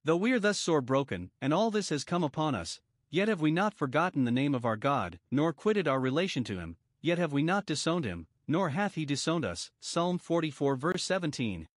Though 0.03 0.17
we 0.17 0.33
are 0.33 0.41
thus 0.41 0.59
sore 0.59 0.81
broken, 0.81 1.31
and 1.39 1.53
all 1.53 1.71
this 1.71 1.91
has 1.91 2.05
come 2.05 2.25
upon 2.25 2.55
us, 2.55 2.81
yet 3.11 3.29
have 3.29 3.43
we 3.43 3.51
not 3.51 3.75
forgotten 3.75 4.25
the 4.25 4.31
name 4.31 4.55
of 4.55 4.65
our 4.65 4.79
God, 4.79 5.19
nor 5.31 5.53
quitted 5.53 5.87
our 5.87 6.01
relation 6.01 6.43
to 6.45 6.59
Him, 6.59 6.79
yet 7.03 7.19
have 7.19 7.35
we 7.35 7.43
not 7.43 7.67
disowned 7.67 8.07
Him, 8.07 8.29
nor 8.49 8.71
hath 8.71 8.95
He 8.95 9.05
disowned 9.05 9.45
us. 9.45 9.71
Psalm 9.79 10.17
44 10.17 10.75
verse 10.77 11.03
17. 11.03 11.69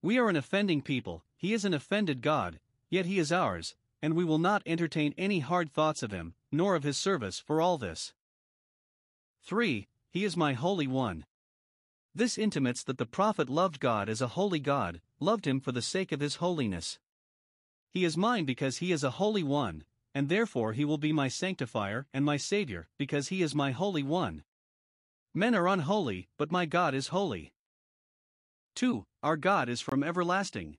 We 0.00 0.18
are 0.18 0.30
an 0.30 0.36
offending 0.36 0.80
people, 0.80 1.22
He 1.36 1.52
is 1.52 1.66
an 1.66 1.74
offended 1.74 2.22
God, 2.22 2.60
yet 2.88 3.04
He 3.04 3.18
is 3.18 3.30
ours, 3.30 3.74
and 4.00 4.14
we 4.14 4.24
will 4.24 4.38
not 4.38 4.62
entertain 4.64 5.12
any 5.18 5.40
hard 5.40 5.70
thoughts 5.70 6.02
of 6.02 6.12
Him, 6.12 6.32
nor 6.50 6.76
of 6.76 6.82
His 6.82 6.96
service 6.96 7.38
for 7.38 7.60
all 7.60 7.76
this. 7.76 8.14
3. 9.44 9.86
He 10.10 10.24
is 10.24 10.36
my 10.36 10.54
Holy 10.54 10.88
One. 10.88 11.24
This 12.14 12.36
intimates 12.36 12.82
that 12.82 12.98
the 12.98 13.06
prophet 13.06 13.48
loved 13.48 13.78
God 13.78 14.08
as 14.08 14.20
a 14.20 14.28
holy 14.28 14.58
God, 14.58 15.00
loved 15.20 15.46
him 15.46 15.60
for 15.60 15.70
the 15.70 15.82
sake 15.82 16.10
of 16.10 16.18
his 16.18 16.36
holiness. 16.36 16.98
He 17.92 18.04
is 18.04 18.16
mine 18.16 18.44
because 18.44 18.78
he 18.78 18.90
is 18.90 19.04
a 19.04 19.12
holy 19.12 19.44
one, 19.44 19.84
and 20.12 20.28
therefore 20.28 20.72
he 20.72 20.84
will 20.84 20.98
be 20.98 21.12
my 21.12 21.28
sanctifier 21.28 22.08
and 22.12 22.24
my 22.24 22.36
Saviour, 22.36 22.88
because 22.98 23.28
he 23.28 23.40
is 23.40 23.54
my 23.54 23.70
holy 23.70 24.02
one. 24.02 24.42
Men 25.32 25.54
are 25.54 25.68
unholy, 25.68 26.28
but 26.36 26.50
my 26.50 26.66
God 26.66 26.92
is 26.92 27.08
holy. 27.08 27.52
2. 28.74 29.06
Our 29.22 29.36
God 29.36 29.68
is 29.68 29.80
from 29.80 30.02
everlasting. 30.02 30.76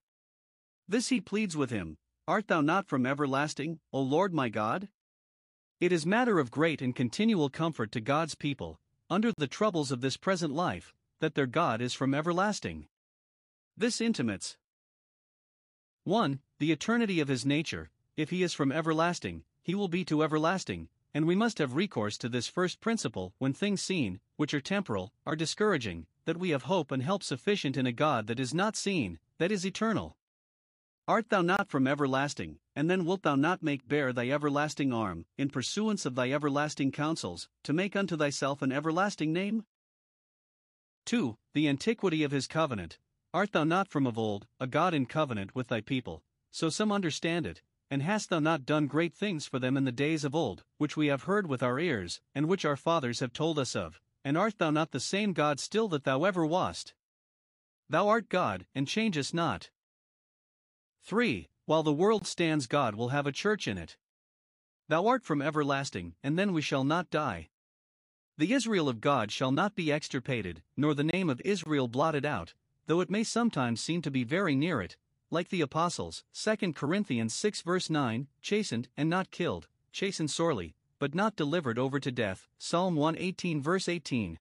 This 0.89 1.07
he 1.07 1.21
pleads 1.21 1.55
with 1.55 1.69
him 1.69 1.97
Art 2.27 2.47
thou 2.47 2.59
not 2.59 2.87
from 2.87 3.05
everlasting, 3.05 3.79
O 3.93 4.01
Lord 4.01 4.33
my 4.33 4.49
God? 4.49 4.89
It 5.79 5.93
is 5.93 6.05
matter 6.05 6.37
of 6.37 6.51
great 6.51 6.81
and 6.81 6.93
continual 6.93 7.49
comfort 7.49 7.91
to 7.93 8.01
God's 8.01 8.35
people, 8.35 8.79
under 9.11 9.33
the 9.33 9.45
troubles 9.45 9.91
of 9.91 9.99
this 9.99 10.15
present 10.15 10.53
life, 10.53 10.93
that 11.19 11.35
their 11.35 11.45
God 11.45 11.81
is 11.81 11.93
from 11.93 12.13
everlasting. 12.13 12.87
This 13.75 13.99
intimates 13.99 14.55
1. 16.05 16.39
The 16.59 16.71
eternity 16.71 17.19
of 17.19 17.27
his 17.27 17.45
nature, 17.45 17.89
if 18.15 18.29
he 18.29 18.41
is 18.41 18.53
from 18.53 18.71
everlasting, 18.71 19.43
he 19.61 19.75
will 19.75 19.89
be 19.89 20.05
to 20.05 20.23
everlasting, 20.23 20.87
and 21.13 21.27
we 21.27 21.35
must 21.35 21.57
have 21.57 21.75
recourse 21.75 22.17
to 22.19 22.29
this 22.29 22.47
first 22.47 22.79
principle 22.79 23.33
when 23.37 23.51
things 23.51 23.81
seen, 23.81 24.21
which 24.37 24.53
are 24.53 24.61
temporal, 24.61 25.11
are 25.25 25.35
discouraging, 25.35 26.05
that 26.23 26.37
we 26.37 26.51
have 26.51 26.63
hope 26.63 26.89
and 26.89 27.03
help 27.03 27.21
sufficient 27.21 27.75
in 27.75 27.85
a 27.85 27.91
God 27.91 28.27
that 28.27 28.39
is 28.39 28.53
not 28.53 28.77
seen, 28.77 29.19
that 29.39 29.51
is 29.51 29.65
eternal. 29.65 30.15
Art 31.07 31.29
thou 31.29 31.41
not 31.41 31.69
from 31.69 31.87
everlasting, 31.87 32.59
and 32.75 32.89
then 32.89 33.05
wilt 33.05 33.23
thou 33.23 33.35
not 33.35 33.63
make 33.63 33.87
bare 33.87 34.13
thy 34.13 34.29
everlasting 34.29 34.93
arm, 34.93 35.25
in 35.37 35.49
pursuance 35.49 36.05
of 36.05 36.15
thy 36.15 36.31
everlasting 36.31 36.91
counsels, 36.91 37.49
to 37.63 37.73
make 37.73 37.95
unto 37.95 38.15
thyself 38.15 38.61
an 38.61 38.71
everlasting 38.71 39.33
name? 39.33 39.65
2. 41.05 41.37
The 41.53 41.67
antiquity 41.67 42.23
of 42.23 42.31
his 42.31 42.47
covenant. 42.47 42.99
Art 43.33 43.51
thou 43.51 43.63
not 43.63 43.87
from 43.87 44.05
of 44.05 44.17
old, 44.17 44.47
a 44.59 44.67
God 44.67 44.93
in 44.93 45.05
covenant 45.05 45.55
with 45.55 45.69
thy 45.69 45.81
people, 45.81 46.23
so 46.51 46.69
some 46.69 46.91
understand 46.91 47.47
it, 47.47 47.63
and 47.89 48.03
hast 48.03 48.29
thou 48.29 48.39
not 48.39 48.65
done 48.65 48.87
great 48.87 49.13
things 49.13 49.45
for 49.45 49.57
them 49.57 49.75
in 49.75 49.85
the 49.85 49.91
days 49.91 50.23
of 50.23 50.35
old, 50.35 50.63
which 50.77 50.95
we 50.95 51.07
have 51.07 51.23
heard 51.23 51.47
with 51.47 51.63
our 51.63 51.79
ears, 51.79 52.21
and 52.35 52.47
which 52.47 52.63
our 52.63 52.77
fathers 52.77 53.19
have 53.21 53.33
told 53.33 53.57
us 53.57 53.75
of? 53.75 53.99
And 54.23 54.37
art 54.37 54.59
thou 54.59 54.69
not 54.69 54.91
the 54.91 54.99
same 54.99 55.33
God 55.33 55.59
still 55.59 55.87
that 55.89 56.03
thou 56.03 56.23
ever 56.25 56.45
wast? 56.45 56.93
Thou 57.89 58.07
art 58.07 58.29
God, 58.29 58.67
and 58.75 58.87
changest 58.87 59.33
not. 59.33 59.71
3. 61.03 61.49
While 61.65 61.83
the 61.83 61.93
world 61.93 62.27
stands, 62.27 62.67
God 62.67 62.95
will 62.95 63.09
have 63.09 63.25
a 63.25 63.31
church 63.31 63.67
in 63.67 63.77
it. 63.77 63.97
Thou 64.87 65.07
art 65.07 65.23
from 65.23 65.41
everlasting, 65.41 66.15
and 66.23 66.37
then 66.37 66.53
we 66.53 66.61
shall 66.61 66.83
not 66.83 67.09
die. 67.09 67.49
The 68.37 68.53
Israel 68.53 68.89
of 68.89 69.01
God 69.01 69.31
shall 69.31 69.51
not 69.51 69.75
be 69.75 69.91
extirpated, 69.91 70.63
nor 70.75 70.93
the 70.93 71.03
name 71.03 71.29
of 71.29 71.41
Israel 71.45 71.87
blotted 71.87 72.25
out, 72.25 72.53
though 72.87 72.99
it 72.99 73.09
may 73.09 73.23
sometimes 73.23 73.81
seem 73.81 74.01
to 74.01 74.11
be 74.11 74.23
very 74.23 74.55
near 74.55 74.81
it, 74.81 74.97
like 75.29 75.49
the 75.49 75.61
apostles, 75.61 76.23
2 76.33 76.73
Corinthians 76.73 77.33
6 77.33 77.61
verse 77.61 77.89
9, 77.89 78.27
chastened 78.41 78.89
and 78.97 79.09
not 79.09 79.31
killed, 79.31 79.67
chastened 79.91 80.29
sorely, 80.29 80.75
but 80.99 81.15
not 81.15 81.35
delivered 81.35 81.79
over 81.79 81.99
to 81.99 82.11
death, 82.11 82.47
Psalm 82.57 82.95
118 82.95 83.61
verse 83.61 83.87
18. 83.87 84.39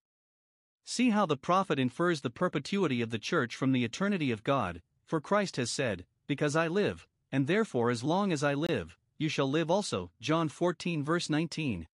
See 0.84 1.10
how 1.10 1.26
the 1.26 1.36
prophet 1.36 1.78
infers 1.78 2.22
the 2.22 2.30
perpetuity 2.30 3.00
of 3.00 3.10
the 3.10 3.18
church 3.18 3.54
from 3.54 3.72
the 3.72 3.84
eternity 3.84 4.32
of 4.32 4.42
God, 4.42 4.82
for 5.04 5.20
Christ 5.20 5.56
has 5.56 5.70
said, 5.70 6.04
Because 6.30 6.54
I 6.54 6.68
live, 6.68 7.08
and 7.32 7.48
therefore 7.48 7.90
as 7.90 8.04
long 8.04 8.30
as 8.30 8.44
I 8.44 8.54
live, 8.54 8.96
you 9.18 9.28
shall 9.28 9.50
live 9.50 9.68
also, 9.68 10.12
John 10.20 10.48
14 10.48 11.02
verse 11.02 11.28
19. 11.28 11.88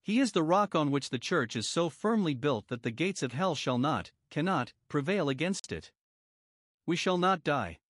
He 0.00 0.20
is 0.20 0.30
the 0.30 0.44
rock 0.44 0.76
on 0.76 0.92
which 0.92 1.10
the 1.10 1.18
church 1.18 1.56
is 1.56 1.68
so 1.68 1.88
firmly 1.88 2.34
built 2.34 2.68
that 2.68 2.84
the 2.84 2.92
gates 2.92 3.20
of 3.20 3.32
hell 3.32 3.56
shall 3.56 3.76
not, 3.76 4.12
cannot, 4.30 4.74
prevail 4.86 5.28
against 5.28 5.72
it. 5.72 5.90
We 6.86 6.94
shall 6.94 7.18
not 7.18 7.42
die. 7.42 7.80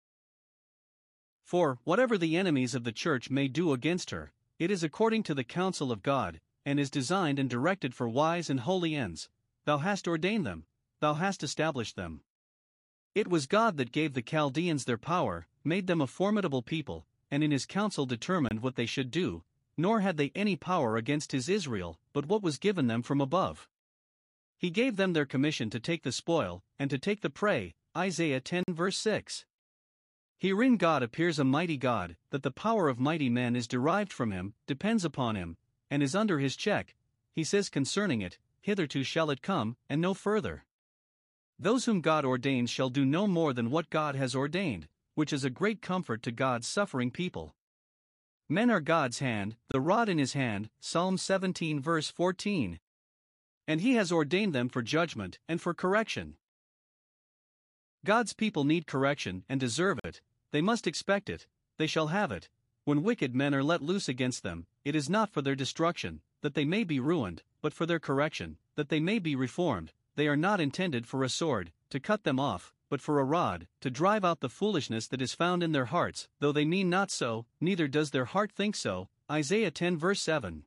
For, 1.45 1.81
whatever 1.85 2.17
the 2.17 2.39
enemies 2.39 2.75
of 2.75 2.85
the 2.85 2.91
church 2.91 3.29
may 3.29 3.47
do 3.47 3.75
against 3.75 4.09
her, 4.09 4.33
it 4.59 4.71
is 4.71 4.83
according 4.83 5.25
to 5.25 5.35
the 5.35 5.45
counsel 5.45 5.93
of 5.93 6.03
God, 6.03 6.41
and 6.65 6.81
is 6.81 6.89
designed 6.89 7.39
and 7.39 7.51
directed 7.51 7.95
for 7.95 8.09
wise 8.09 8.49
and 8.49 8.61
holy 8.61 8.95
ends. 8.95 9.29
Thou 9.67 9.77
hast 9.77 10.09
ordained 10.09 10.47
them, 10.47 10.65
thou 11.01 11.13
hast 11.13 11.43
established 11.43 11.95
them. 11.95 12.23
It 13.15 13.29
was 13.29 13.47
God 13.47 13.77
that 13.77 13.93
gave 13.93 14.15
the 14.15 14.23
Chaldeans 14.23 14.85
their 14.85 14.99
power, 14.99 15.47
made 15.65 15.87
them 15.87 16.01
a 16.01 16.07
formidable 16.07 16.63
people, 16.63 17.07
and 17.31 17.43
in 17.43 17.51
his 17.51 17.67
counsel 17.67 18.07
determined 18.07 18.61
what 18.61 18.77
they 18.77 18.87
should 18.87 19.11
do, 19.11 19.43
nor 19.77 20.01
had 20.01 20.17
they 20.17 20.33
any 20.35 20.57
power 20.57 20.97
against 20.97 21.33
his 21.33 21.49
Israel, 21.49 21.99
but 22.13 22.27
what 22.27 22.43
was 22.43 22.59
given 22.59 22.87
them 22.87 23.03
from 23.03 23.21
above. 23.21 23.69
He 24.57 24.71
gave 24.71 24.97
them 24.97 25.13
their 25.13 25.27
commission 25.27 25.71
to 25.71 25.81
take 25.81 26.03
the 26.03 26.13
spoil, 26.13 26.63
and 26.79 26.91
to 26.91 26.99
take 26.99 27.21
the 27.21 27.31
prey. 27.31 27.75
Isaiah 27.97 28.41
10 28.41 28.65
verse 28.71 28.97
6. 28.99 29.45
Herein 30.39 30.77
God 30.77 31.03
appears 31.03 31.39
a 31.39 31.45
mighty 31.45 31.77
God, 31.77 32.17
that 32.31 32.43
the 32.43 32.51
power 32.51 32.89
of 32.89 33.01
mighty 33.01 33.29
men 33.29 33.57
is 33.57 33.67
derived 33.67 34.13
from 34.13 34.31
him, 34.31 34.55
depends 34.67 35.05
upon 35.05 35.35
him, 35.35 35.57
and 35.91 36.03
is 36.03 36.15
under 36.15 36.39
his 36.39 36.55
check. 36.57 36.95
He 37.33 37.43
says 37.43 37.69
concerning 37.69 38.21
it, 38.21 38.39
Hitherto 38.61 39.03
shall 39.03 39.31
it 39.31 39.43
come, 39.43 39.77
and 39.89 40.01
no 40.01 40.15
further. 40.15 40.65
Those 41.59 41.87
whom 41.87 42.01
God 42.01 42.25
ordains 42.25 42.71
shall 42.71 42.89
do 42.89 43.05
no 43.05 43.27
more 43.27 43.53
than 43.53 43.71
what 43.71 43.91
God 43.91 44.15
has 44.15 44.35
ordained, 44.35 44.87
which 45.15 45.33
is 45.33 45.45
a 45.45 45.51
great 45.51 45.83
comfort 45.83 46.23
to 46.23 46.31
God's 46.31 46.69
suffering 46.69 47.11
people. 47.11 47.57
Men 48.49 48.71
are 48.71 48.81
God's 48.81 49.19
hand, 49.19 49.57
the 49.69 49.81
rod 49.81 50.09
in 50.09 50.19
his 50.19 50.35
hand, 50.35 50.71
Psalm 50.79 51.19
17 51.19 51.81
verse 51.81 52.11
14. 52.11 52.79
And 53.67 53.81
he 53.81 53.95
has 53.95 54.13
ordained 54.13 54.55
them 54.55 54.69
for 54.69 54.83
judgment 54.83 55.39
and 55.49 55.61
for 55.61 55.75
correction. 55.75 56.37
God's 58.05 58.33
people 58.33 58.65
need 58.65 58.87
correction 58.87 59.45
and 59.49 59.59
deserve 59.59 59.99
it, 60.05 60.23
they 60.53 60.63
must 60.63 60.87
expect 60.87 61.29
it, 61.29 61.47
they 61.77 61.87
shall 61.87 62.07
have 62.07 62.31
it. 62.31 62.49
When 62.85 63.03
wicked 63.03 63.35
men 63.35 63.55
are 63.55 63.65
let 63.65 63.83
loose 63.83 64.09
against 64.09 64.43
them, 64.43 64.67
it 64.85 64.95
is 64.95 65.11
not 65.11 65.29
for 65.29 65.43
their 65.43 65.57
destruction, 65.57 66.23
that 66.41 66.55
they 66.55 66.65
may 66.65 66.85
be 66.85 67.01
ruined, 67.01 67.43
but 67.61 67.75
for 67.75 67.85
their 67.85 67.99
correction, 67.99 68.57
that 68.77 68.89
they 68.89 69.01
may 69.01 69.19
be 69.19 69.35
reformed. 69.35 69.93
They 70.19 70.27
are 70.27 70.37
not 70.37 70.61
intended 70.61 71.07
for 71.07 71.23
a 71.23 71.29
sword, 71.29 71.71
to 71.91 72.01
cut 72.01 72.25
them 72.25 72.41
off, 72.41 72.75
but 72.89 73.01
for 73.01 73.21
a 73.21 73.25
rod, 73.25 73.69
to 73.81 73.89
drive 73.89 74.25
out 74.25 74.41
the 74.41 74.49
foolishness 74.49 75.07
that 75.07 75.23
is 75.23 75.33
found 75.33 75.63
in 75.63 75.71
their 75.71 75.85
hearts, 75.85 76.27
though 76.41 76.51
they 76.51 76.65
mean 76.65 76.91
not 76.91 77.13
so, 77.13 77.47
neither 77.61 77.87
does 77.87 78.11
their 78.11 78.25
heart 78.25 78.51
think 78.51 78.75
so. 78.75 79.11
Isaiah 79.31 79.71
10 79.71 79.97
verse 79.97 80.21
7. 80.21 80.65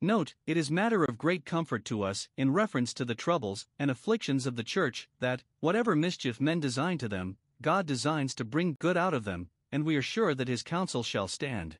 Note, 0.00 0.36
it 0.46 0.56
is 0.56 0.70
matter 0.70 1.02
of 1.02 1.18
great 1.18 1.44
comfort 1.44 1.84
to 1.86 2.04
us, 2.04 2.28
in 2.36 2.52
reference 2.52 2.94
to 2.94 3.04
the 3.04 3.16
troubles 3.16 3.66
and 3.80 3.90
afflictions 3.90 4.46
of 4.46 4.54
the 4.54 4.62
church, 4.62 5.08
that, 5.18 5.42
whatever 5.58 5.96
mischief 5.96 6.40
men 6.40 6.60
design 6.60 6.98
to 6.98 7.08
them, 7.08 7.38
God 7.60 7.84
designs 7.84 8.32
to 8.36 8.44
bring 8.44 8.76
good 8.78 8.96
out 8.96 9.12
of 9.12 9.24
them, 9.24 9.50
and 9.72 9.84
we 9.84 9.96
are 9.96 10.02
sure 10.02 10.36
that 10.36 10.46
his 10.46 10.62
counsel 10.62 11.02
shall 11.02 11.26
stand. 11.26 11.78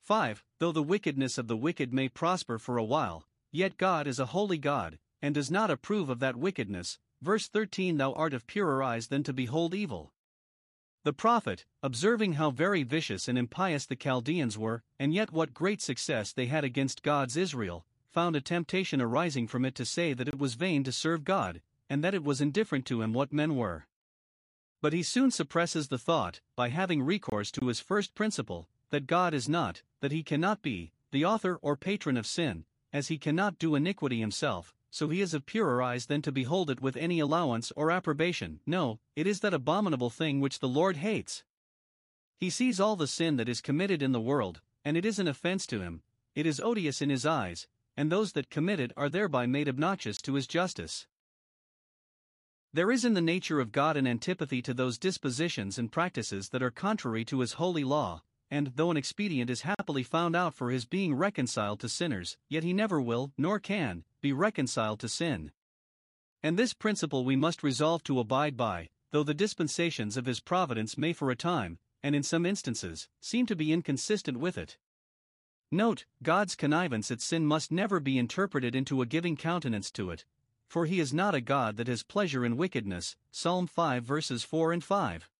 5. 0.00 0.42
Though 0.60 0.72
the 0.72 0.82
wickedness 0.82 1.36
of 1.36 1.46
the 1.46 1.58
wicked 1.58 1.92
may 1.92 2.08
prosper 2.08 2.58
for 2.58 2.78
a 2.78 2.84
while, 2.84 3.26
yet 3.52 3.76
God 3.76 4.06
is 4.06 4.18
a 4.18 4.32
holy 4.32 4.56
God, 4.56 4.98
and 5.26 5.34
does 5.34 5.50
not 5.50 5.72
approve 5.72 6.08
of 6.08 6.20
that 6.20 6.36
wickedness. 6.36 7.00
Verse 7.20 7.48
13 7.48 7.96
Thou 7.96 8.12
art 8.12 8.32
of 8.32 8.46
purer 8.46 8.80
eyes 8.80 9.08
than 9.08 9.24
to 9.24 9.32
behold 9.32 9.74
evil. 9.74 10.12
The 11.02 11.12
prophet, 11.12 11.64
observing 11.82 12.34
how 12.34 12.52
very 12.52 12.84
vicious 12.84 13.26
and 13.26 13.36
impious 13.36 13.86
the 13.86 13.96
Chaldeans 13.96 14.56
were, 14.56 14.84
and 15.00 15.12
yet 15.12 15.32
what 15.32 15.52
great 15.52 15.82
success 15.82 16.32
they 16.32 16.46
had 16.46 16.62
against 16.62 17.02
God's 17.02 17.36
Israel, 17.36 17.84
found 18.08 18.36
a 18.36 18.40
temptation 18.40 19.02
arising 19.02 19.48
from 19.48 19.64
it 19.64 19.74
to 19.74 19.84
say 19.84 20.12
that 20.12 20.28
it 20.28 20.38
was 20.38 20.54
vain 20.54 20.84
to 20.84 20.92
serve 20.92 21.24
God, 21.24 21.60
and 21.90 22.04
that 22.04 22.14
it 22.14 22.22
was 22.22 22.40
indifferent 22.40 22.86
to 22.86 23.02
him 23.02 23.12
what 23.12 23.32
men 23.32 23.56
were. 23.56 23.88
But 24.80 24.92
he 24.92 25.02
soon 25.02 25.32
suppresses 25.32 25.88
the 25.88 25.98
thought, 25.98 26.40
by 26.54 26.68
having 26.68 27.02
recourse 27.02 27.50
to 27.50 27.66
his 27.66 27.80
first 27.80 28.14
principle, 28.14 28.68
that 28.90 29.08
God 29.08 29.34
is 29.34 29.48
not, 29.48 29.82
that 29.98 30.12
he 30.12 30.22
cannot 30.22 30.62
be, 30.62 30.92
the 31.10 31.24
author 31.24 31.56
or 31.62 31.76
patron 31.76 32.16
of 32.16 32.28
sin, 32.28 32.64
as 32.92 33.08
he 33.08 33.18
cannot 33.18 33.58
do 33.58 33.74
iniquity 33.74 34.20
himself, 34.20 34.72
so 34.90 35.08
he 35.08 35.20
is 35.20 35.34
of 35.34 35.46
purer 35.46 35.82
eyes 35.82 36.06
than 36.06 36.22
to 36.22 36.32
behold 36.32 36.70
it 36.70 36.80
with 36.80 36.96
any 36.96 37.20
allowance 37.20 37.72
or 37.76 37.90
approbation. 37.90 38.60
No, 38.66 39.00
it 39.14 39.26
is 39.26 39.40
that 39.40 39.54
abominable 39.54 40.10
thing 40.10 40.40
which 40.40 40.58
the 40.58 40.68
Lord 40.68 40.96
hates. 40.98 41.44
He 42.38 42.50
sees 42.50 42.80
all 42.80 42.96
the 42.96 43.06
sin 43.06 43.36
that 43.36 43.48
is 43.48 43.60
committed 43.60 44.02
in 44.02 44.12
the 44.12 44.20
world, 44.20 44.60
and 44.84 44.96
it 44.96 45.04
is 45.04 45.18
an 45.18 45.28
offense 45.28 45.66
to 45.68 45.80
him, 45.80 46.02
it 46.34 46.46
is 46.46 46.60
odious 46.60 47.00
in 47.00 47.10
his 47.10 47.24
eyes, 47.24 47.66
and 47.96 48.12
those 48.12 48.32
that 48.32 48.50
commit 48.50 48.78
it 48.78 48.92
are 48.96 49.08
thereby 49.08 49.46
made 49.46 49.68
obnoxious 49.68 50.18
to 50.18 50.34
his 50.34 50.46
justice. 50.46 51.06
There 52.76 52.90
is 52.90 53.06
in 53.06 53.14
the 53.14 53.22
nature 53.22 53.58
of 53.58 53.72
God 53.72 53.96
an 53.96 54.06
antipathy 54.06 54.60
to 54.60 54.74
those 54.74 54.98
dispositions 54.98 55.78
and 55.78 55.90
practices 55.90 56.50
that 56.50 56.62
are 56.62 56.70
contrary 56.70 57.24
to 57.24 57.40
His 57.40 57.54
holy 57.54 57.84
law, 57.84 58.22
and 58.50 58.72
though 58.76 58.90
an 58.90 58.98
expedient 58.98 59.48
is 59.48 59.62
happily 59.62 60.02
found 60.02 60.36
out 60.36 60.52
for 60.52 60.70
His 60.70 60.84
being 60.84 61.14
reconciled 61.14 61.80
to 61.80 61.88
sinners, 61.88 62.36
yet 62.50 62.64
He 62.64 62.74
never 62.74 63.00
will, 63.00 63.32
nor 63.38 63.58
can, 63.58 64.04
be 64.26 64.32
reconciled 64.32 64.98
to 64.98 65.08
sin. 65.08 65.52
And 66.42 66.58
this 66.58 66.74
principle 66.74 67.24
we 67.24 67.36
must 67.36 67.62
resolve 67.62 68.02
to 68.02 68.18
abide 68.18 68.56
by, 68.56 68.88
though 69.12 69.22
the 69.22 69.34
dispensations 69.34 70.16
of 70.16 70.26
His 70.26 70.40
providence 70.40 70.98
may 70.98 71.12
for 71.12 71.30
a 71.30 71.36
time, 71.36 71.78
and 72.02 72.12
in 72.16 72.24
some 72.24 72.44
instances, 72.44 73.06
seem 73.20 73.46
to 73.46 73.54
be 73.54 73.72
inconsistent 73.72 74.38
with 74.40 74.58
it. 74.58 74.78
Note, 75.70 76.06
God's 76.24 76.56
connivance 76.56 77.12
at 77.12 77.20
sin 77.20 77.46
must 77.46 77.70
never 77.70 78.00
be 78.00 78.18
interpreted 78.18 78.74
into 78.74 79.00
a 79.00 79.06
giving 79.06 79.36
countenance 79.36 79.92
to 79.92 80.10
it, 80.10 80.24
for 80.66 80.86
he 80.86 80.98
is 80.98 81.14
not 81.14 81.36
a 81.36 81.40
God 81.40 81.76
that 81.76 81.86
has 81.86 82.02
pleasure 82.02 82.44
in 82.44 82.56
wickedness. 82.56 83.14
Psalm 83.30 83.68
5 83.68 84.02
verses 84.02 84.42
4 84.42 84.72
and 84.72 84.82
5. 84.82 85.30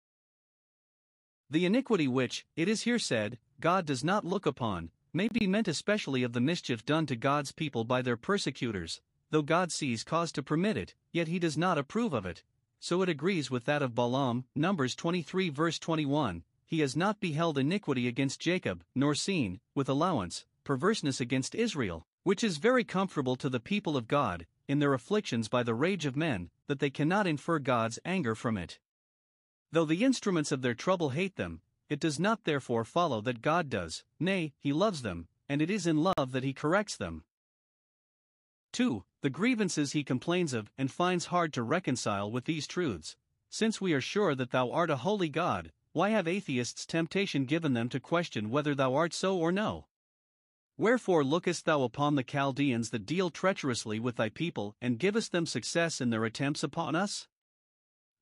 The 1.51 1.66
iniquity 1.66 2.07
which, 2.07 2.46
it 2.55 2.68
is 2.68 2.83
here 2.83 3.01
said, 3.01 3.38
God 3.59 3.85
does 3.85 4.05
not 4.05 4.25
look 4.25 4.46
upon, 4.46 4.92
may 5.16 5.29
be 5.29 5.46
meant 5.46 5.66
especially 5.66 6.22
of 6.22 6.35
the 6.35 6.42
mischief 6.42 6.85
done 6.85 7.07
to 7.07 7.16
God's 7.16 7.50
people 7.50 7.85
by 7.85 8.02
their 8.02 8.18
persecutors, 8.18 9.00
though 9.31 9.40
God 9.40 9.72
sees 9.72 10.05
cause 10.05 10.31
to 10.33 10.42
permit 10.42 10.76
it, 10.76 10.94
yet 11.11 11.26
he 11.26 11.38
does 11.38 11.57
not 11.57 11.79
approve 11.79 12.12
of 12.12 12.26
it. 12.26 12.44
So 12.81 13.00
it 13.00 13.09
agrees 13.09 13.50
with 13.50 13.64
that 13.64 13.81
of 13.81 13.94
Balaam, 13.94 14.44
Numbers 14.55 14.94
23 14.94 15.48
verse 15.48 15.79
21. 15.79 16.44
He 16.66 16.81
has 16.81 16.94
not 16.94 17.18
beheld 17.18 17.57
iniquity 17.57 18.07
against 18.07 18.40
Jacob, 18.40 18.85
nor 18.94 19.14
seen, 19.14 19.61
with 19.74 19.88
allowance, 19.88 20.44
perverseness 20.64 21.18
against 21.18 21.55
Israel, 21.55 22.07
which 22.22 22.44
is 22.44 22.59
very 22.59 22.85
comfortable 22.85 23.37
to 23.37 23.48
the 23.48 23.59
people 23.59 23.96
of 23.96 24.09
God, 24.09 24.46
in 24.68 24.81
their 24.81 24.92
afflictions 24.92 25.48
by 25.48 25.62
the 25.62 25.74
rage 25.74 26.05
of 26.05 26.14
men, 26.14 26.50
that 26.66 26.79
they 26.79 26.90
cannot 26.90 27.26
infer 27.26 27.59
God's 27.59 27.98
anger 28.05 28.35
from 28.35 28.59
it. 28.59 28.79
Though 29.72 29.87
the 29.87 30.05
instruments 30.05 30.52
of 30.52 30.61
their 30.61 30.74
trouble 30.74 31.11
hate 31.11 31.37
them, 31.37 31.62
it 31.88 32.01
does 32.01 32.18
not 32.18 32.44
therefore 32.44 32.85
follow 32.85 33.20
that 33.20 33.42
God 33.42 33.68
does, 33.70 34.05
nay, 34.18 34.53
he 34.59 34.72
loves 34.72 35.03
them, 35.03 35.29
and 35.49 35.62
it 35.62 35.70
is 35.70 35.87
in 35.87 36.03
love 36.03 36.33
that 36.33 36.44
he 36.44 36.53
corrects 36.53 36.96
them. 36.96 37.25
2. 38.72 39.05
The 39.22 39.31
grievances 39.31 39.92
he 39.92 40.05
complains 40.05 40.53
of 40.53 40.70
and 40.77 40.90
finds 40.90 41.27
hard 41.27 41.53
to 41.55 41.62
reconcile 41.62 42.31
with 42.31 42.44
these 42.44 42.66
truths. 42.66 43.16
Since 43.49 43.81
we 43.81 43.92
are 43.92 44.01
sure 44.01 44.35
that 44.35 44.51
thou 44.51 44.70
art 44.70 44.90
a 44.90 44.96
holy 44.96 45.29
God, 45.29 45.72
why 45.92 46.11
have 46.11 46.29
atheists 46.29 46.85
temptation 46.85 47.46
given 47.46 47.72
them 47.72 47.88
to 47.88 48.01
question 48.01 48.51
whether 48.51 48.75
thou 48.75 48.94
art 48.94 49.14
so 49.14 49.38
or 49.38 49.51
no? 49.51 49.87
Wherefore 50.77 51.25
lookest 51.25 51.64
thou 51.64 51.83
upon 51.83 52.16
the 52.16 52.22
Chaldeans 52.22 52.90
that 52.90 53.07
deal 53.07 53.31
treacherously 53.31 53.99
with 53.99 54.16
thy 54.16 54.29
people, 54.29 54.77
and 54.81 54.99
givest 54.99 55.33
them 55.33 55.46
success 55.46 56.03
in 56.03 56.11
their 56.11 56.27
attempts 56.27 56.62
upon 56.62 56.94
us? 56.94 57.29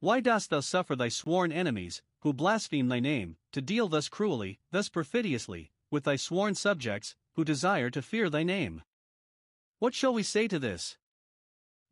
Why 0.00 0.20
dost 0.20 0.50
thou 0.50 0.60
suffer 0.60 0.96
thy 0.96 1.08
sworn 1.08 1.52
enemies, 1.52 2.02
who 2.20 2.32
blaspheme 2.32 2.88
thy 2.88 3.00
name, 3.00 3.36
to 3.52 3.62
deal 3.62 3.88
thus 3.88 4.08
cruelly, 4.08 4.58
thus 4.70 4.88
perfidiously, 4.88 5.70
with 5.90 6.04
thy 6.04 6.16
sworn 6.16 6.54
subjects, 6.54 7.16
who 7.34 7.44
desire 7.44 7.90
to 7.90 8.02
fear 8.02 8.30
thy 8.30 8.42
name? 8.42 8.82
What 9.78 9.94
shall 9.94 10.14
we 10.14 10.22
say 10.22 10.48
to 10.48 10.58
this? 10.58 10.96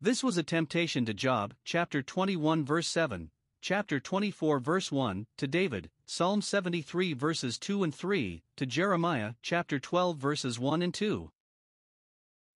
This 0.01 0.23
was 0.23 0.37
a 0.37 0.43
temptation 0.43 1.05
to 1.05 1.13
Job, 1.13 1.55
chapter 1.63 2.01
21, 2.01 2.65
verse 2.65 2.87
7, 2.87 3.31
chapter 3.61 3.99
24, 3.99 4.59
verse 4.59 4.91
1, 4.91 5.25
to 5.37 5.47
David, 5.47 5.89
Psalm 6.05 6.41
73, 6.41 7.13
verses 7.13 7.57
2 7.57 7.83
and 7.83 7.95
3, 7.95 8.43
to 8.57 8.65
Jeremiah, 8.65 9.35
chapter 9.41 9.79
12, 9.79 10.17
verses 10.17 10.59
1 10.59 10.81
and 10.81 10.93
2. 10.93 11.31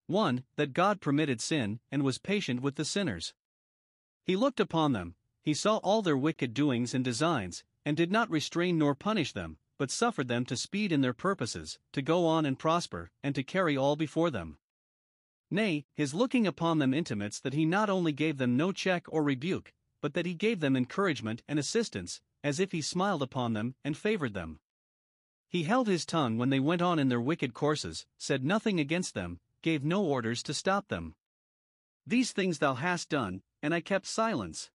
1. 0.06 0.44
That 0.56 0.74
God 0.74 1.00
permitted 1.00 1.40
sin, 1.40 1.80
and 1.90 2.02
was 2.02 2.18
patient 2.18 2.60
with 2.60 2.76
the 2.76 2.84
sinners. 2.84 3.32
He 4.22 4.36
looked 4.36 4.60
upon 4.60 4.92
them, 4.92 5.14
he 5.48 5.54
saw 5.54 5.78
all 5.78 6.02
their 6.02 6.14
wicked 6.14 6.52
doings 6.52 6.92
and 6.92 7.02
designs, 7.02 7.64
and 7.82 7.96
did 7.96 8.12
not 8.12 8.28
restrain 8.28 8.76
nor 8.76 8.94
punish 8.94 9.32
them, 9.32 9.56
but 9.78 9.90
suffered 9.90 10.28
them 10.28 10.44
to 10.44 10.54
speed 10.54 10.92
in 10.92 11.00
their 11.00 11.14
purposes, 11.14 11.78
to 11.90 12.02
go 12.02 12.26
on 12.26 12.44
and 12.44 12.58
prosper, 12.58 13.10
and 13.22 13.34
to 13.34 13.42
carry 13.42 13.74
all 13.74 13.96
before 13.96 14.30
them. 14.30 14.58
Nay, 15.50 15.86
his 15.94 16.12
looking 16.12 16.46
upon 16.46 16.80
them 16.80 16.92
intimates 16.92 17.40
that 17.40 17.54
he 17.54 17.64
not 17.64 17.88
only 17.88 18.12
gave 18.12 18.36
them 18.36 18.58
no 18.58 18.72
check 18.72 19.06
or 19.08 19.22
rebuke, 19.22 19.72
but 20.02 20.12
that 20.12 20.26
he 20.26 20.34
gave 20.34 20.60
them 20.60 20.76
encouragement 20.76 21.42
and 21.48 21.58
assistance, 21.58 22.20
as 22.44 22.60
if 22.60 22.72
he 22.72 22.82
smiled 22.82 23.22
upon 23.22 23.54
them 23.54 23.74
and 23.82 23.96
favored 23.96 24.34
them. 24.34 24.60
He 25.48 25.62
held 25.62 25.88
his 25.88 26.04
tongue 26.04 26.36
when 26.36 26.50
they 26.50 26.60
went 26.60 26.82
on 26.82 26.98
in 26.98 27.08
their 27.08 27.22
wicked 27.22 27.54
courses, 27.54 28.04
said 28.18 28.44
nothing 28.44 28.78
against 28.78 29.14
them, 29.14 29.40
gave 29.62 29.82
no 29.82 30.04
orders 30.04 30.42
to 30.42 30.52
stop 30.52 30.88
them. 30.88 31.14
These 32.06 32.32
things 32.32 32.58
thou 32.58 32.74
hast 32.74 33.08
done, 33.08 33.40
and 33.62 33.72
I 33.72 33.80
kept 33.80 34.04
silence. 34.04 34.70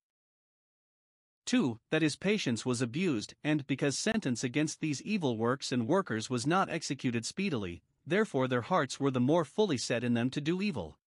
2. 1.45 1.79
That 1.89 2.01
his 2.01 2.15
patience 2.15 2.65
was 2.65 2.81
abused, 2.81 3.33
and 3.43 3.67
because 3.67 3.97
sentence 3.97 4.43
against 4.43 4.79
these 4.79 5.01
evil 5.01 5.37
works 5.37 5.71
and 5.71 5.87
workers 5.87 6.29
was 6.29 6.47
not 6.47 6.69
executed 6.69 7.25
speedily, 7.25 7.81
therefore 8.05 8.47
their 8.47 8.61
hearts 8.61 8.99
were 8.99 9.11
the 9.11 9.19
more 9.19 9.45
fully 9.45 9.77
set 9.77 10.03
in 10.03 10.13
them 10.13 10.29
to 10.31 10.41
do 10.41 10.61
evil. 10.61 10.97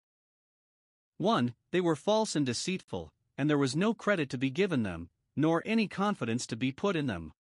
1. 1.18 1.54
They 1.70 1.80
were 1.80 1.96
false 1.96 2.36
and 2.36 2.44
deceitful, 2.44 3.12
and 3.38 3.48
there 3.48 3.58
was 3.58 3.74
no 3.74 3.94
credit 3.94 4.28
to 4.30 4.38
be 4.38 4.50
given 4.50 4.82
them, 4.82 5.08
nor 5.34 5.62
any 5.64 5.88
confidence 5.88 6.46
to 6.46 6.56
be 6.56 6.72
put 6.72 6.96
in 6.96 7.06
them. 7.06 7.32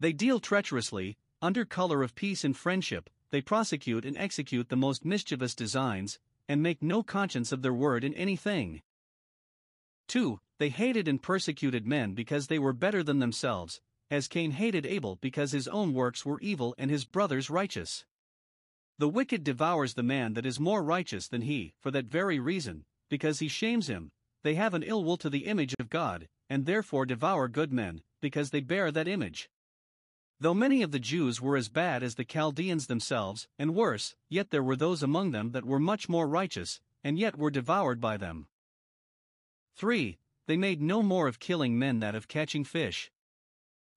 They 0.00 0.12
deal 0.12 0.40
treacherously, 0.40 1.16
under 1.40 1.64
color 1.64 2.02
of 2.02 2.14
peace 2.14 2.44
and 2.44 2.56
friendship, 2.56 3.10
they 3.30 3.42
prosecute 3.42 4.04
and 4.04 4.16
execute 4.16 4.68
the 4.68 4.76
most 4.76 5.04
mischievous 5.04 5.54
designs, 5.54 6.18
and 6.48 6.62
make 6.62 6.82
no 6.82 7.02
conscience 7.02 7.52
of 7.52 7.62
their 7.62 7.72
word 7.72 8.04
in 8.04 8.14
anything. 8.14 8.82
2. 10.08 10.38
They 10.58 10.68
hated 10.68 11.08
and 11.08 11.20
persecuted 11.20 11.86
men 11.86 12.14
because 12.14 12.46
they 12.46 12.58
were 12.58 12.72
better 12.72 13.02
than 13.02 13.18
themselves, 13.18 13.80
as 14.10 14.28
Cain 14.28 14.52
hated 14.52 14.86
Abel 14.86 15.16
because 15.20 15.52
his 15.52 15.66
own 15.68 15.92
works 15.92 16.24
were 16.24 16.40
evil 16.40 16.74
and 16.78 16.90
his 16.90 17.04
brother's 17.04 17.50
righteous. 17.50 18.04
The 18.98 19.08
wicked 19.08 19.42
devours 19.42 19.94
the 19.94 20.04
man 20.04 20.34
that 20.34 20.46
is 20.46 20.60
more 20.60 20.84
righteous 20.84 21.26
than 21.26 21.42
he, 21.42 21.74
for 21.80 21.90
that 21.90 22.06
very 22.06 22.38
reason, 22.38 22.84
because 23.08 23.40
he 23.40 23.48
shames 23.48 23.88
him. 23.88 24.12
They 24.44 24.54
have 24.54 24.74
an 24.74 24.84
ill 24.84 25.02
will 25.02 25.16
to 25.16 25.30
the 25.30 25.46
image 25.46 25.74
of 25.80 25.90
God, 25.90 26.28
and 26.48 26.64
therefore 26.64 27.06
devour 27.06 27.48
good 27.48 27.72
men, 27.72 28.02
because 28.20 28.50
they 28.50 28.60
bear 28.60 28.92
that 28.92 29.08
image. 29.08 29.50
Though 30.38 30.54
many 30.54 30.82
of 30.82 30.92
the 30.92 31.00
Jews 31.00 31.40
were 31.40 31.56
as 31.56 31.68
bad 31.68 32.02
as 32.02 32.14
the 32.14 32.24
Chaldeans 32.24 32.86
themselves, 32.86 33.48
and 33.58 33.74
worse, 33.74 34.14
yet 34.28 34.50
there 34.50 34.62
were 34.62 34.76
those 34.76 35.02
among 35.02 35.30
them 35.30 35.52
that 35.52 35.64
were 35.64 35.80
much 35.80 36.08
more 36.08 36.28
righteous, 36.28 36.80
and 37.02 37.18
yet 37.18 37.36
were 37.36 37.50
devoured 37.50 38.00
by 38.00 38.16
them. 38.16 38.46
3. 39.76 40.18
They 40.46 40.56
made 40.56 40.82
no 40.82 41.02
more 41.02 41.26
of 41.26 41.38
killing 41.38 41.78
men 41.78 42.00
than 42.00 42.14
of 42.14 42.28
catching 42.28 42.64
fish. 42.64 43.10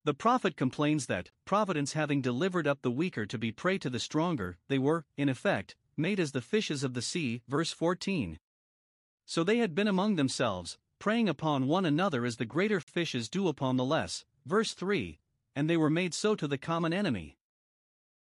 The 0.05 0.13
prophet 0.13 0.55
complains 0.55 1.07
that, 1.07 1.31
Providence 1.43 1.91
having 1.93 2.21
delivered 2.21 2.65
up 2.65 2.81
the 2.81 2.91
weaker 2.91 3.25
to 3.25 3.37
be 3.37 3.51
prey 3.51 3.77
to 3.79 3.89
the 3.89 3.99
stronger, 3.99 4.57
they 4.69 4.79
were, 4.79 5.03
in 5.17 5.27
effect, 5.27 5.75
made 5.97 6.19
as 6.19 6.31
the 6.31 6.41
fishes 6.41 6.83
of 6.83 6.93
the 6.93 7.01
sea. 7.01 7.41
Verse 7.49 7.73
14. 7.73 8.39
So 9.25 9.43
they 9.43 9.57
had 9.57 9.75
been 9.75 9.89
among 9.89 10.15
themselves, 10.15 10.77
preying 10.99 11.27
upon 11.27 11.67
one 11.67 11.85
another 11.85 12.25
as 12.25 12.37
the 12.37 12.45
greater 12.45 12.79
fishes 12.79 13.27
do 13.27 13.49
upon 13.49 13.75
the 13.75 13.83
less. 13.83 14.23
Verse 14.45 14.73
3. 14.73 15.19
And 15.53 15.69
they 15.69 15.75
were 15.75 15.89
made 15.89 16.13
so 16.13 16.35
to 16.35 16.47
the 16.47 16.57
common 16.57 16.93
enemy. 16.93 17.37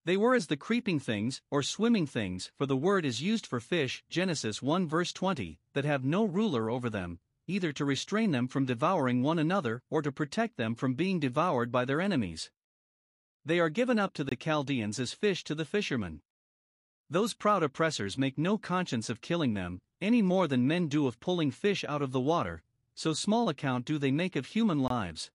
They 0.06 0.16
were 0.16 0.36
as 0.36 0.48
the 0.48 0.58
creeping 0.58 1.00
things, 1.00 1.42
or 1.52 1.64
swimming 1.64 2.08
things, 2.08 2.52
for 2.58 2.66
the 2.66 2.78
word 2.78 3.06
is 3.06 3.22
used 3.22 3.46
for 3.46 3.60
fish, 3.60 4.04
Genesis 4.10 4.62
1 4.62 4.88
verse 4.88 5.12
20, 5.12 5.60
that 5.74 5.86
have 5.86 6.06
no 6.06 6.24
ruler 6.24 6.70
over 6.70 6.90
them, 6.90 7.20
either 7.48 7.74
to 7.74 7.86
restrain 7.86 8.32
them 8.32 8.48
from 8.48 8.66
devouring 8.66 9.22
one 9.22 9.40
another 9.40 9.82
or 9.90 10.02
to 10.02 10.12
protect 10.12 10.58
them 10.58 10.76
from 10.76 10.94
being 10.94 11.20
devoured 11.20 11.72
by 11.72 11.86
their 11.86 12.02
enemies. 12.02 12.52
They 13.46 13.60
are 13.60 13.70
given 13.70 14.00
up 14.00 14.14
to 14.14 14.24
the 14.24 14.36
Chaldeans 14.36 15.00
as 15.00 15.14
fish 15.14 15.44
to 15.46 15.56
the 15.56 15.66
fishermen. 15.66 16.22
Those 17.10 17.34
proud 17.34 17.64
oppressors 17.64 18.18
make 18.18 18.38
no 18.38 18.58
conscience 18.58 19.10
of 19.10 19.22
killing 19.22 19.54
them, 19.54 19.80
any 20.02 20.22
more 20.22 20.48
than 20.48 20.68
men 20.68 20.88
do 20.88 21.08
of 21.08 21.20
pulling 21.20 21.52
fish 21.52 21.84
out 21.88 22.02
of 22.02 22.12
the 22.12 22.22
water, 22.22 22.64
so 22.96 23.14
small 23.14 23.50
account 23.50 23.86
do 23.86 23.98
they 23.98 24.12
make 24.12 24.36
of 24.36 24.48
human 24.48 24.80
lives. 24.80 25.32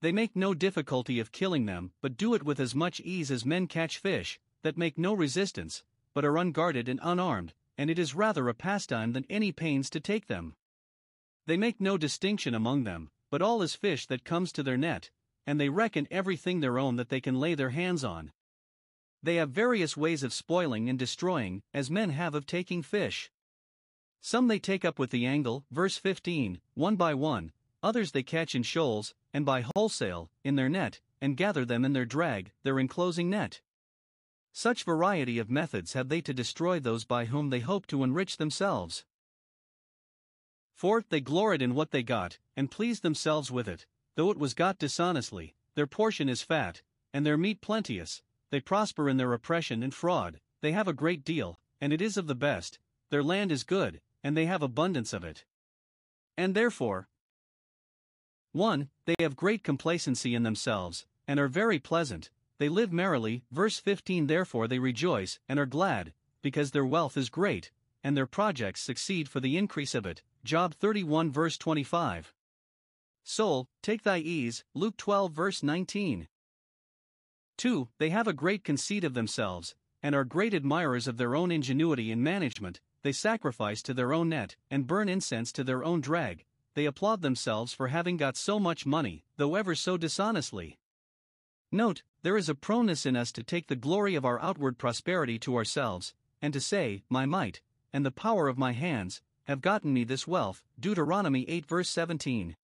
They 0.00 0.12
make 0.12 0.36
no 0.36 0.54
difficulty 0.54 1.20
of 1.20 1.32
killing 1.32 1.66
them, 1.66 1.92
but 2.00 2.16
do 2.16 2.34
it 2.34 2.42
with 2.42 2.60
as 2.60 2.74
much 2.74 3.00
ease 3.00 3.30
as 3.30 3.44
men 3.44 3.66
catch 3.66 3.98
fish, 3.98 4.38
that 4.62 4.76
make 4.76 4.98
no 4.98 5.14
resistance, 5.14 5.84
but 6.14 6.24
are 6.24 6.38
unguarded 6.38 6.88
and 6.88 7.00
unarmed, 7.02 7.54
and 7.78 7.90
it 7.90 7.98
is 7.98 8.14
rather 8.14 8.48
a 8.48 8.54
pastime 8.54 9.12
than 9.12 9.26
any 9.28 9.52
pains 9.52 9.90
to 9.90 10.00
take 10.00 10.26
them. 10.26 10.54
They 11.46 11.56
make 11.56 11.80
no 11.80 11.96
distinction 11.96 12.54
among 12.54 12.84
them, 12.84 13.10
but 13.30 13.42
all 13.42 13.62
is 13.62 13.74
fish 13.74 14.06
that 14.06 14.24
comes 14.24 14.52
to 14.52 14.62
their 14.62 14.76
net, 14.76 15.10
and 15.46 15.60
they 15.60 15.68
reckon 15.68 16.08
everything 16.10 16.60
their 16.60 16.78
own 16.78 16.96
that 16.96 17.08
they 17.08 17.20
can 17.20 17.38
lay 17.38 17.54
their 17.54 17.70
hands 17.70 18.02
on. 18.02 18.32
They 19.22 19.36
have 19.36 19.50
various 19.50 19.96
ways 19.96 20.22
of 20.22 20.32
spoiling 20.32 20.88
and 20.88 20.98
destroying, 20.98 21.62
as 21.72 21.90
men 21.90 22.10
have 22.10 22.34
of 22.34 22.46
taking 22.46 22.82
fish. 22.82 23.30
Some 24.20 24.48
they 24.48 24.58
take 24.58 24.84
up 24.84 24.98
with 24.98 25.10
the 25.10 25.26
angle, 25.26 25.64
verse 25.70 25.96
15, 25.96 26.60
one 26.74 26.96
by 26.96 27.14
one, 27.14 27.52
others 27.82 28.12
they 28.12 28.22
catch 28.22 28.54
in 28.54 28.62
shoals, 28.62 29.14
and 29.32 29.44
by 29.44 29.64
wholesale, 29.74 30.30
in 30.42 30.56
their 30.56 30.68
net, 30.68 31.00
and 31.20 31.36
gather 31.36 31.64
them 31.64 31.84
in 31.84 31.92
their 31.92 32.04
drag, 32.04 32.52
their 32.62 32.78
enclosing 32.78 33.30
net. 33.30 33.60
Such 34.58 34.84
variety 34.84 35.38
of 35.38 35.50
methods 35.50 35.92
have 35.92 36.08
they 36.08 36.22
to 36.22 36.32
destroy 36.32 36.80
those 36.80 37.04
by 37.04 37.26
whom 37.26 37.50
they 37.50 37.60
hope 37.60 37.86
to 37.88 38.02
enrich 38.02 38.38
themselves. 38.38 39.04
Fourth, 40.72 41.10
they 41.10 41.20
gloried 41.20 41.60
in 41.60 41.74
what 41.74 41.90
they 41.90 42.02
got, 42.02 42.38
and 42.56 42.70
pleased 42.70 43.02
themselves 43.02 43.50
with 43.50 43.68
it, 43.68 43.84
though 44.14 44.30
it 44.30 44.38
was 44.38 44.54
got 44.54 44.78
dishonestly, 44.78 45.54
their 45.74 45.86
portion 45.86 46.26
is 46.26 46.40
fat, 46.40 46.80
and 47.12 47.26
their 47.26 47.36
meat 47.36 47.60
plenteous, 47.60 48.22
they 48.48 48.58
prosper 48.58 49.10
in 49.10 49.18
their 49.18 49.34
oppression 49.34 49.82
and 49.82 49.92
fraud, 49.92 50.40
they 50.62 50.72
have 50.72 50.88
a 50.88 50.94
great 50.94 51.22
deal, 51.22 51.60
and 51.78 51.92
it 51.92 52.00
is 52.00 52.16
of 52.16 52.26
the 52.26 52.34
best, 52.34 52.78
their 53.10 53.22
land 53.22 53.52
is 53.52 53.62
good, 53.62 54.00
and 54.24 54.34
they 54.34 54.46
have 54.46 54.62
abundance 54.62 55.12
of 55.12 55.22
it. 55.22 55.44
And 56.34 56.54
therefore, 56.54 57.10
1. 58.52 58.88
They 59.04 59.16
have 59.20 59.36
great 59.36 59.62
complacency 59.62 60.34
in 60.34 60.44
themselves, 60.44 61.04
and 61.28 61.38
are 61.38 61.46
very 61.46 61.78
pleasant, 61.78 62.30
they 62.58 62.68
live 62.68 62.92
merrily. 62.92 63.42
Verse 63.50 63.78
15 63.78 64.26
Therefore 64.26 64.68
they 64.68 64.78
rejoice 64.78 65.38
and 65.48 65.58
are 65.58 65.66
glad, 65.66 66.12
because 66.42 66.70
their 66.70 66.86
wealth 66.86 67.16
is 67.16 67.28
great, 67.28 67.70
and 68.02 68.16
their 68.16 68.26
projects 68.26 68.80
succeed 68.80 69.28
for 69.28 69.40
the 69.40 69.56
increase 69.56 69.94
of 69.94 70.06
it. 70.06 70.22
Job 70.44 70.74
31 70.74 71.30
verse 71.30 71.58
25. 71.58 72.32
Soul, 73.24 73.68
take 73.82 74.02
thy 74.02 74.18
ease. 74.18 74.64
Luke 74.74 74.96
12 74.96 75.32
verse 75.32 75.62
19. 75.62 76.28
2. 77.56 77.88
They 77.98 78.10
have 78.10 78.28
a 78.28 78.32
great 78.32 78.62
conceit 78.62 79.02
of 79.02 79.14
themselves, 79.14 79.74
and 80.02 80.14
are 80.14 80.24
great 80.24 80.54
admirers 80.54 81.08
of 81.08 81.16
their 81.16 81.34
own 81.34 81.50
ingenuity 81.50 82.12
in 82.12 82.22
management. 82.22 82.80
They 83.02 83.12
sacrifice 83.12 83.82
to 83.82 83.94
their 83.94 84.12
own 84.12 84.28
net, 84.28 84.56
and 84.70 84.86
burn 84.86 85.08
incense 85.08 85.52
to 85.52 85.64
their 85.64 85.82
own 85.82 86.00
drag. 86.00 86.44
They 86.74 86.84
applaud 86.84 87.22
themselves 87.22 87.72
for 87.72 87.88
having 87.88 88.16
got 88.16 88.36
so 88.36 88.60
much 88.60 88.86
money, 88.86 89.24
though 89.36 89.54
ever 89.54 89.74
so 89.74 89.96
dishonestly. 89.96 90.78
Note, 91.72 92.02
there 92.26 92.36
is 92.36 92.48
a 92.48 92.56
proneness 92.56 93.06
in 93.06 93.14
us 93.14 93.30
to 93.30 93.44
take 93.44 93.68
the 93.68 93.76
glory 93.76 94.16
of 94.16 94.24
our 94.24 94.42
outward 94.42 94.78
prosperity 94.78 95.38
to 95.38 95.54
ourselves, 95.54 96.12
and 96.42 96.52
to 96.52 96.60
say, 96.60 97.04
My 97.08 97.24
might, 97.24 97.60
and 97.92 98.04
the 98.04 98.10
power 98.10 98.48
of 98.48 98.58
my 98.58 98.72
hands, 98.72 99.22
have 99.44 99.60
gotten 99.60 99.92
me 99.92 100.02
this 100.02 100.26
wealth. 100.26 100.64
Deuteronomy 100.76 101.48
8 101.48 101.66
verse 101.66 101.88
17. 101.88 102.56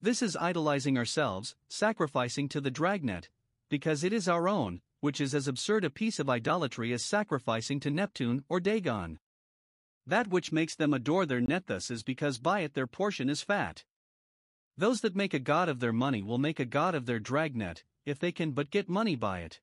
This 0.00 0.20
is 0.20 0.34
idolizing 0.34 0.98
ourselves, 0.98 1.54
sacrificing 1.68 2.48
to 2.48 2.60
the 2.60 2.72
dragnet, 2.72 3.28
because 3.68 4.02
it 4.02 4.12
is 4.12 4.26
our 4.26 4.48
own, 4.48 4.80
which 4.98 5.20
is 5.20 5.32
as 5.32 5.46
absurd 5.46 5.84
a 5.84 5.88
piece 5.88 6.18
of 6.18 6.28
idolatry 6.28 6.92
as 6.92 7.04
sacrificing 7.04 7.78
to 7.78 7.88
Neptune 7.88 8.42
or 8.48 8.58
Dagon. 8.58 9.20
That 10.08 10.26
which 10.26 10.50
makes 10.50 10.74
them 10.74 10.92
adore 10.92 11.24
their 11.24 11.40
net 11.40 11.68
thus 11.68 11.88
is 11.88 12.02
because 12.02 12.40
by 12.40 12.62
it 12.62 12.74
their 12.74 12.88
portion 12.88 13.30
is 13.30 13.42
fat. 13.42 13.84
Those 14.76 15.02
that 15.02 15.14
make 15.14 15.34
a 15.34 15.38
god 15.38 15.68
of 15.68 15.78
their 15.78 15.92
money 15.92 16.20
will 16.20 16.38
make 16.38 16.58
a 16.58 16.64
god 16.64 16.96
of 16.96 17.06
their 17.06 17.20
dragnet, 17.20 17.84
if 18.04 18.18
they 18.18 18.32
can 18.32 18.52
but 18.52 18.70
get 18.70 18.88
money 18.88 19.16
by 19.16 19.40
it. 19.40 19.60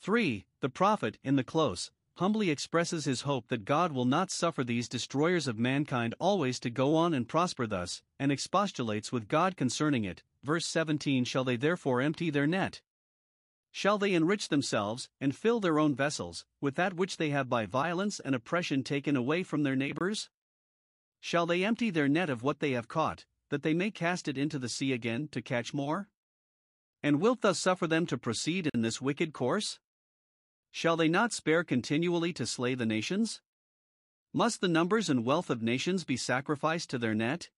3. 0.00 0.46
The 0.60 0.68
prophet, 0.68 1.18
in 1.22 1.36
the 1.36 1.44
close, 1.44 1.90
humbly 2.16 2.50
expresses 2.50 3.04
his 3.04 3.22
hope 3.22 3.48
that 3.48 3.64
God 3.64 3.92
will 3.92 4.04
not 4.04 4.30
suffer 4.30 4.62
these 4.62 4.88
destroyers 4.88 5.46
of 5.46 5.58
mankind 5.58 6.14
always 6.18 6.60
to 6.60 6.70
go 6.70 6.94
on 6.96 7.14
and 7.14 7.28
prosper 7.28 7.66
thus, 7.66 8.02
and 8.18 8.30
expostulates 8.30 9.10
with 9.10 9.28
God 9.28 9.56
concerning 9.56 10.04
it. 10.04 10.22
Verse 10.42 10.66
17 10.66 11.24
Shall 11.24 11.44
they 11.44 11.56
therefore 11.56 12.00
empty 12.00 12.30
their 12.30 12.46
net? 12.46 12.82
Shall 13.72 13.98
they 13.98 14.14
enrich 14.14 14.48
themselves, 14.48 15.08
and 15.20 15.36
fill 15.36 15.60
their 15.60 15.78
own 15.78 15.94
vessels, 15.94 16.44
with 16.60 16.74
that 16.74 16.94
which 16.94 17.16
they 17.18 17.30
have 17.30 17.48
by 17.48 17.66
violence 17.66 18.20
and 18.20 18.34
oppression 18.34 18.82
taken 18.82 19.16
away 19.16 19.42
from 19.42 19.62
their 19.62 19.76
neighbors? 19.76 20.28
Shall 21.20 21.46
they 21.46 21.64
empty 21.64 21.90
their 21.90 22.08
net 22.08 22.30
of 22.30 22.42
what 22.42 22.60
they 22.60 22.72
have 22.72 22.88
caught, 22.88 23.26
that 23.50 23.62
they 23.62 23.74
may 23.74 23.90
cast 23.90 24.26
it 24.26 24.36
into 24.36 24.58
the 24.58 24.68
sea 24.68 24.92
again 24.92 25.28
to 25.28 25.40
catch 25.40 25.72
more? 25.72 26.08
And 27.02 27.20
wilt 27.20 27.40
thou 27.40 27.52
suffer 27.52 27.86
them 27.86 28.06
to 28.06 28.18
proceed 28.18 28.68
in 28.74 28.82
this 28.82 29.00
wicked 29.00 29.32
course? 29.32 29.78
Shall 30.70 30.96
they 30.96 31.08
not 31.08 31.32
spare 31.32 31.64
continually 31.64 32.32
to 32.34 32.46
slay 32.46 32.74
the 32.74 32.86
nations? 32.86 33.40
Must 34.32 34.60
the 34.60 34.68
numbers 34.68 35.10
and 35.10 35.24
wealth 35.24 35.50
of 35.50 35.62
nations 35.62 36.04
be 36.04 36.16
sacrificed 36.16 36.90
to 36.90 36.98
their 36.98 37.14
net? 37.14 37.50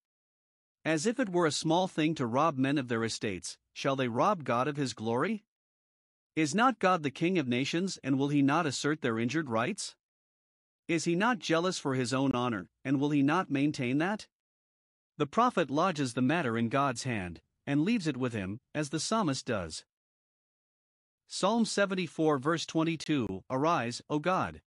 As 0.85 1.07
if 1.07 1.21
it 1.21 1.29
were 1.29 1.47
a 1.47 1.53
small 1.53 1.87
thing 1.87 2.15
to 2.15 2.27
rob 2.27 2.57
men 2.57 2.79
of 2.79 2.89
their 2.89 3.05
estates, 3.05 3.59
shall 3.73 3.95
they 3.95 4.09
rob 4.09 4.45
God 4.45 4.69
of 4.69 4.77
his 4.77 4.95
glory? 4.95 5.45
Is 6.35 6.55
not 6.55 6.79
God 6.79 7.03
the 7.03 7.11
King 7.11 7.39
of 7.39 7.47
nations, 7.47 7.99
and 8.03 8.19
will 8.19 8.29
he 8.29 8.41
not 8.41 8.65
assert 8.65 9.03
their 9.03 9.19
injured 9.19 9.51
rights? 9.51 9.95
Is 10.89 11.05
he 11.05 11.15
not 11.15 11.39
jealous 11.39 11.79
for 11.79 11.95
his 11.95 12.15
own 12.15 12.33
honor, 12.33 12.69
and 12.85 12.99
will 12.99 13.11
he 13.11 13.23
not 13.23 13.51
maintain 13.51 13.99
that? 13.99 14.27
The 15.19 15.27
prophet 15.27 15.71
lodges 15.71 16.15
the 16.15 16.23
matter 16.23 16.57
in 16.57 16.71
God's 16.71 17.03
hand, 17.03 17.43
and 17.67 17.85
leaves 17.85 18.07
it 18.07 18.17
with 18.17 18.33
him, 18.33 18.61
as 18.75 18.91
the 18.91 19.01
psalmist 19.01 19.47
does. 19.47 19.85
Psalm 21.27 21.65
74, 21.65 22.39
verse 22.39 22.67
22 22.67 23.43
Arise, 23.51 24.03
O 24.11 24.19
God! 24.19 24.61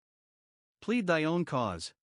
Plead 0.81 1.07
thy 1.07 1.23
own 1.23 1.45
cause. 1.45 1.93